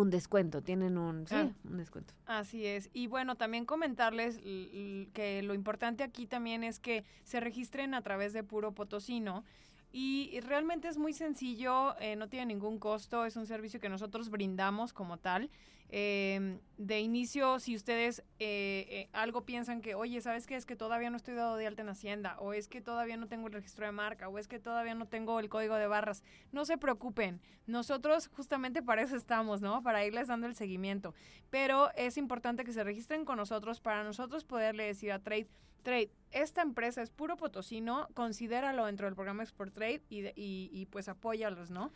un, 0.00 0.10
descuento, 0.10 0.62
tienen 0.62 0.98
un, 0.98 1.26
sí, 1.26 1.34
ah. 1.34 1.50
un 1.64 1.76
descuento. 1.76 2.14
Así 2.26 2.66
es. 2.66 2.90
Y 2.92 3.06
bueno, 3.06 3.36
también 3.36 3.64
comentarles 3.64 4.38
que 4.38 5.40
lo 5.44 5.54
importante 5.54 6.04
aquí 6.04 6.26
también 6.26 6.64
es 6.64 6.78
que 6.78 7.04
se 7.24 7.40
registren 7.40 7.94
a 7.94 8.02
través 8.02 8.32
de 8.32 8.42
Puro 8.42 8.72
Potosino. 8.72 9.44
Y 9.90 10.40
realmente 10.40 10.88
es 10.88 10.98
muy 10.98 11.14
sencillo, 11.14 11.98
eh, 11.98 12.14
no 12.14 12.28
tiene 12.28 12.46
ningún 12.46 12.78
costo, 12.78 13.24
es 13.24 13.36
un 13.36 13.46
servicio 13.46 13.80
que 13.80 13.88
nosotros 13.88 14.28
brindamos 14.28 14.92
como 14.92 15.16
tal. 15.16 15.50
Em, 15.90 16.60
de 16.76 17.00
inicio, 17.00 17.58
si 17.58 17.74
ustedes 17.74 18.20
eh, 18.38 18.86
eh, 18.90 19.08
algo 19.14 19.46
piensan 19.46 19.80
que, 19.80 19.94
oye, 19.94 20.20
¿sabes 20.20 20.46
qué? 20.46 20.54
Es 20.54 20.66
que 20.66 20.76
todavía 20.76 21.08
no 21.08 21.16
estoy 21.16 21.34
dado 21.34 21.56
de 21.56 21.66
alta 21.66 21.80
en 21.80 21.88
Hacienda, 21.88 22.36
o 22.40 22.52
es 22.52 22.68
que 22.68 22.82
todavía 22.82 23.16
no 23.16 23.26
tengo 23.26 23.46
el 23.46 23.54
registro 23.54 23.86
de 23.86 23.92
marca, 23.92 24.28
o 24.28 24.38
es 24.38 24.48
que 24.48 24.58
todavía 24.58 24.94
no 24.94 25.06
tengo 25.06 25.40
el 25.40 25.48
código 25.48 25.76
de 25.76 25.86
barras, 25.86 26.22
no 26.52 26.66
se 26.66 26.76
preocupen. 26.76 27.40
Nosotros 27.66 28.28
justamente 28.28 28.82
para 28.82 29.00
eso 29.00 29.16
estamos, 29.16 29.62
¿no? 29.62 29.82
Para 29.82 30.04
irles 30.04 30.28
dando 30.28 30.46
el 30.46 30.54
seguimiento. 30.54 31.14
Pero 31.48 31.90
es 31.94 32.18
importante 32.18 32.64
que 32.64 32.74
se 32.74 32.84
registren 32.84 33.24
con 33.24 33.38
nosotros 33.38 33.80
para 33.80 34.04
nosotros 34.04 34.44
poderle 34.44 34.84
decir 34.84 35.10
a 35.10 35.22
Trade, 35.22 35.48
Trade, 35.82 36.10
esta 36.30 36.62
empresa 36.62 37.02
es 37.02 37.10
puro 37.10 37.36
potosino, 37.36 38.08
considéralo 38.14 38.86
dentro 38.86 39.06
del 39.06 39.14
programa 39.14 39.42
Export 39.42 39.72
Trade 39.72 40.02
y, 40.08 40.26
y, 40.28 40.70
y 40.72 40.86
pues 40.86 41.08
apóyalos, 41.08 41.70
¿no? 41.70 41.92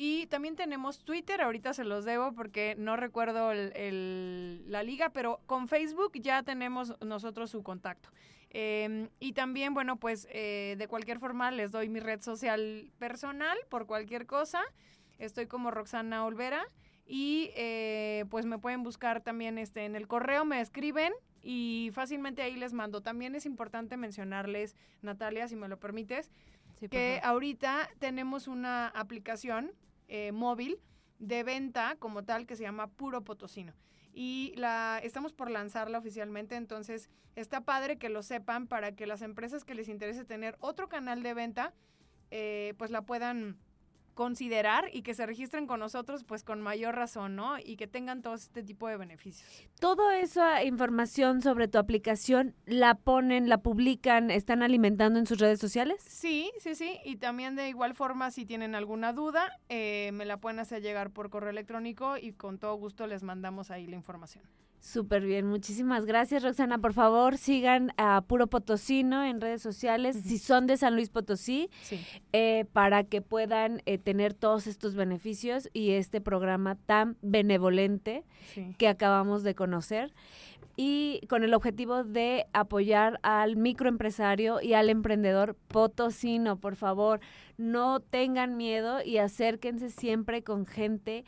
Y 0.00 0.26
también 0.26 0.54
tenemos 0.54 1.04
Twitter, 1.04 1.42
ahorita 1.42 1.74
se 1.74 1.82
los 1.82 2.04
debo 2.04 2.32
porque 2.32 2.76
no 2.78 2.96
recuerdo 2.96 3.52
la 3.52 4.82
liga, 4.84 5.10
pero 5.10 5.40
con 5.46 5.66
Facebook 5.66 6.12
ya 6.14 6.44
tenemos 6.44 6.94
nosotros 7.00 7.50
su 7.50 7.64
contacto. 7.64 8.08
Em, 8.50 9.08
y 9.20 9.32
también, 9.32 9.74
bueno, 9.74 9.98
pues 9.98 10.26
eh, 10.30 10.76
de 10.78 10.88
cualquier 10.88 11.18
forma 11.18 11.50
les 11.50 11.70
doy 11.70 11.88
mi 11.88 12.00
red 12.00 12.22
social 12.22 12.90
personal 12.98 13.58
por 13.68 13.86
cualquier 13.86 14.26
cosa. 14.26 14.62
Estoy 15.18 15.46
como 15.46 15.70
Roxana 15.70 16.24
Olvera 16.24 16.66
y 17.06 17.50
eh, 17.56 18.24
pues 18.30 18.46
me 18.46 18.58
pueden 18.58 18.82
buscar 18.82 19.22
también 19.22 19.58
este, 19.58 19.84
en 19.84 19.96
el 19.96 20.06
correo, 20.06 20.44
me 20.44 20.60
escriben 20.60 21.12
y 21.42 21.90
fácilmente 21.92 22.42
ahí 22.42 22.56
les 22.56 22.72
mando. 22.72 23.02
También 23.02 23.34
es 23.34 23.44
importante 23.44 23.96
mencionarles, 23.96 24.76
Natalia, 25.02 25.48
si 25.48 25.56
me 25.56 25.68
lo 25.68 25.78
permites, 25.78 26.30
que 26.90 27.20
ahorita 27.24 27.90
tenemos 27.98 28.46
una 28.46 28.88
aplicación 28.88 29.72
eh, 30.06 30.32
móvil 30.32 30.78
de 31.18 31.42
venta 31.42 31.96
como 31.98 32.24
tal 32.24 32.46
que 32.46 32.54
se 32.54 32.62
llama 32.62 32.86
Puro 32.86 33.24
Potosino 33.24 33.74
y 34.20 34.52
la 34.56 35.00
estamos 35.04 35.32
por 35.32 35.48
lanzarla 35.48 35.96
oficialmente, 35.96 36.56
entonces 36.56 37.08
está 37.36 37.60
padre 37.60 37.98
que 37.98 38.08
lo 38.08 38.24
sepan 38.24 38.66
para 38.66 38.96
que 38.96 39.06
las 39.06 39.22
empresas 39.22 39.64
que 39.64 39.76
les 39.76 39.88
interese 39.88 40.24
tener 40.24 40.56
otro 40.58 40.88
canal 40.88 41.22
de 41.22 41.34
venta, 41.34 41.72
eh, 42.32 42.74
pues 42.78 42.90
la 42.90 43.02
puedan 43.02 43.58
considerar 44.18 44.90
y 44.92 45.02
que 45.02 45.14
se 45.14 45.26
registren 45.26 45.68
con 45.68 45.78
nosotros 45.78 46.24
pues 46.24 46.42
con 46.42 46.60
mayor 46.60 46.96
razón, 46.96 47.36
¿no? 47.36 47.56
Y 47.56 47.76
que 47.76 47.86
tengan 47.86 48.20
todo 48.20 48.34
este 48.34 48.64
tipo 48.64 48.88
de 48.88 48.96
beneficios. 48.96 49.48
Toda 49.78 50.18
esa 50.18 50.64
información 50.64 51.40
sobre 51.40 51.68
tu 51.68 51.78
aplicación 51.78 52.56
la 52.66 52.96
ponen, 52.96 53.48
la 53.48 53.58
publican, 53.58 54.32
están 54.32 54.64
alimentando 54.64 55.20
en 55.20 55.26
sus 55.26 55.38
redes 55.38 55.60
sociales? 55.60 56.02
Sí, 56.04 56.50
sí, 56.58 56.74
sí. 56.74 56.98
Y 57.04 57.18
también 57.18 57.54
de 57.54 57.68
igual 57.68 57.94
forma, 57.94 58.32
si 58.32 58.44
tienen 58.44 58.74
alguna 58.74 59.12
duda, 59.12 59.56
eh, 59.68 60.10
me 60.12 60.24
la 60.24 60.38
pueden 60.38 60.58
hacer 60.58 60.82
llegar 60.82 61.12
por 61.12 61.30
correo 61.30 61.50
electrónico 61.50 62.16
y 62.16 62.32
con 62.32 62.58
todo 62.58 62.74
gusto 62.74 63.06
les 63.06 63.22
mandamos 63.22 63.70
ahí 63.70 63.86
la 63.86 63.94
información. 63.94 64.42
Súper 64.80 65.24
bien, 65.24 65.46
muchísimas 65.46 66.06
gracias 66.06 66.42
Roxana. 66.42 66.78
Por 66.78 66.92
favor, 66.92 67.36
sigan 67.36 67.92
a 67.96 68.20
Puro 68.22 68.46
Potosino 68.46 69.24
en 69.24 69.40
redes 69.40 69.60
sociales, 69.60 70.16
si 70.24 70.38
son 70.38 70.66
de 70.66 70.76
San 70.76 70.94
Luis 70.94 71.10
Potosí, 71.10 71.68
eh, 72.32 72.64
para 72.72 73.02
que 73.02 73.20
puedan 73.20 73.82
eh, 73.86 73.98
tener 73.98 74.34
todos 74.34 74.68
estos 74.68 74.94
beneficios 74.94 75.68
y 75.72 75.90
este 75.90 76.20
programa 76.20 76.76
tan 76.76 77.16
benevolente 77.22 78.24
que 78.78 78.88
acabamos 78.88 79.42
de 79.42 79.54
conocer. 79.54 80.14
Y 80.80 81.26
con 81.28 81.42
el 81.42 81.54
objetivo 81.54 82.04
de 82.04 82.46
apoyar 82.52 83.18
al 83.24 83.56
microempresario 83.56 84.60
y 84.62 84.74
al 84.74 84.90
emprendedor 84.90 85.56
potosino. 85.66 86.60
Por 86.60 86.76
favor, 86.76 87.18
no 87.56 87.98
tengan 87.98 88.56
miedo 88.56 89.02
y 89.04 89.18
acérquense 89.18 89.90
siempre 89.90 90.44
con 90.44 90.66
gente 90.66 91.24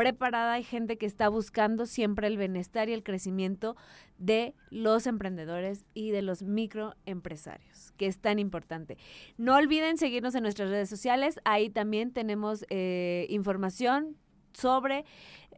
preparada, 0.00 0.54
hay 0.54 0.64
gente 0.64 0.96
que 0.96 1.04
está 1.04 1.28
buscando 1.28 1.84
siempre 1.84 2.26
el 2.26 2.38
bienestar 2.38 2.88
y 2.88 2.94
el 2.94 3.02
crecimiento 3.02 3.76
de 4.16 4.54
los 4.70 5.06
emprendedores 5.06 5.84
y 5.92 6.10
de 6.10 6.22
los 6.22 6.42
microempresarios, 6.42 7.92
que 7.98 8.06
es 8.06 8.18
tan 8.18 8.38
importante. 8.38 8.96
No 9.36 9.56
olviden 9.56 9.98
seguirnos 9.98 10.34
en 10.34 10.44
nuestras 10.44 10.70
redes 10.70 10.88
sociales, 10.88 11.38
ahí 11.44 11.68
también 11.68 12.14
tenemos 12.14 12.64
eh, 12.70 13.26
información 13.28 14.16
sobre 14.54 15.04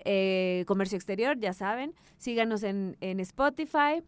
eh, 0.05 0.65
comercio 0.67 0.97
exterior, 0.97 1.39
ya 1.39 1.53
saben, 1.53 1.95
síganos 2.19 2.65
en, 2.65 2.97
Spotify 3.01 4.03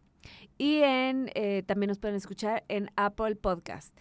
y 0.59 0.79
en, 0.79 1.31
eh, 1.37 1.63
también 1.65 1.91
nos 1.91 2.01
pueden 2.01 2.17
escuchar 2.17 2.65
en 2.67 2.91
Apple 2.97 3.37
Podcast. 3.37 3.97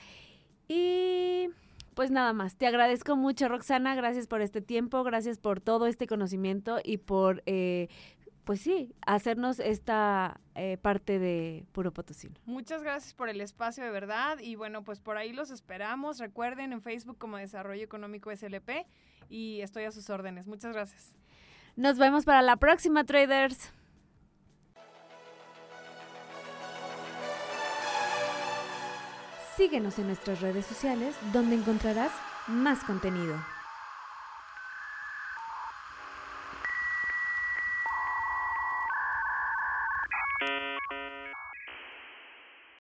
Y 0.67 1.49
pues 1.95 2.11
nada 2.11 2.33
más, 2.33 2.55
te 2.55 2.67
agradezco 2.67 3.15
mucho 3.15 3.47
Roxana, 3.47 3.95
gracias 3.95 4.27
por 4.27 4.41
este 4.41 4.61
tiempo, 4.61 5.03
gracias 5.03 5.37
por 5.37 5.61
todo 5.61 5.87
este 5.87 6.07
conocimiento 6.07 6.79
y 6.83 6.97
por, 6.97 7.43
eh, 7.45 7.87
pues 8.43 8.61
sí, 8.61 8.93
hacernos 9.05 9.59
esta 9.59 10.39
eh, 10.55 10.77
parte 10.77 11.19
de 11.19 11.65
Puro 11.71 11.91
Potosino. 11.91 12.35
Muchas 12.45 12.83
gracias 12.83 13.13
por 13.13 13.29
el 13.29 13.41
espacio 13.41 13.83
de 13.83 13.91
verdad 13.91 14.39
y 14.39 14.55
bueno, 14.55 14.83
pues 14.83 14.99
por 14.99 15.17
ahí 15.17 15.33
los 15.33 15.51
esperamos. 15.51 16.19
Recuerden 16.19 16.73
en 16.73 16.81
Facebook 16.81 17.17
como 17.17 17.37
Desarrollo 17.37 17.83
Económico 17.83 18.35
SLP 18.35 18.85
y 19.29 19.61
estoy 19.61 19.85
a 19.85 19.91
sus 19.91 20.09
órdenes. 20.09 20.47
Muchas 20.47 20.73
gracias. 20.73 21.15
Nos 21.75 21.97
vemos 21.97 22.25
para 22.25 22.41
la 22.41 22.57
próxima, 22.57 23.03
traders. 23.03 23.71
Síguenos 29.55 29.99
en 29.99 30.07
nuestras 30.07 30.41
redes 30.41 30.65
sociales 30.65 31.15
donde 31.31 31.55
encontrarás 31.55 32.11
más 32.47 32.83
contenido. 32.83 33.35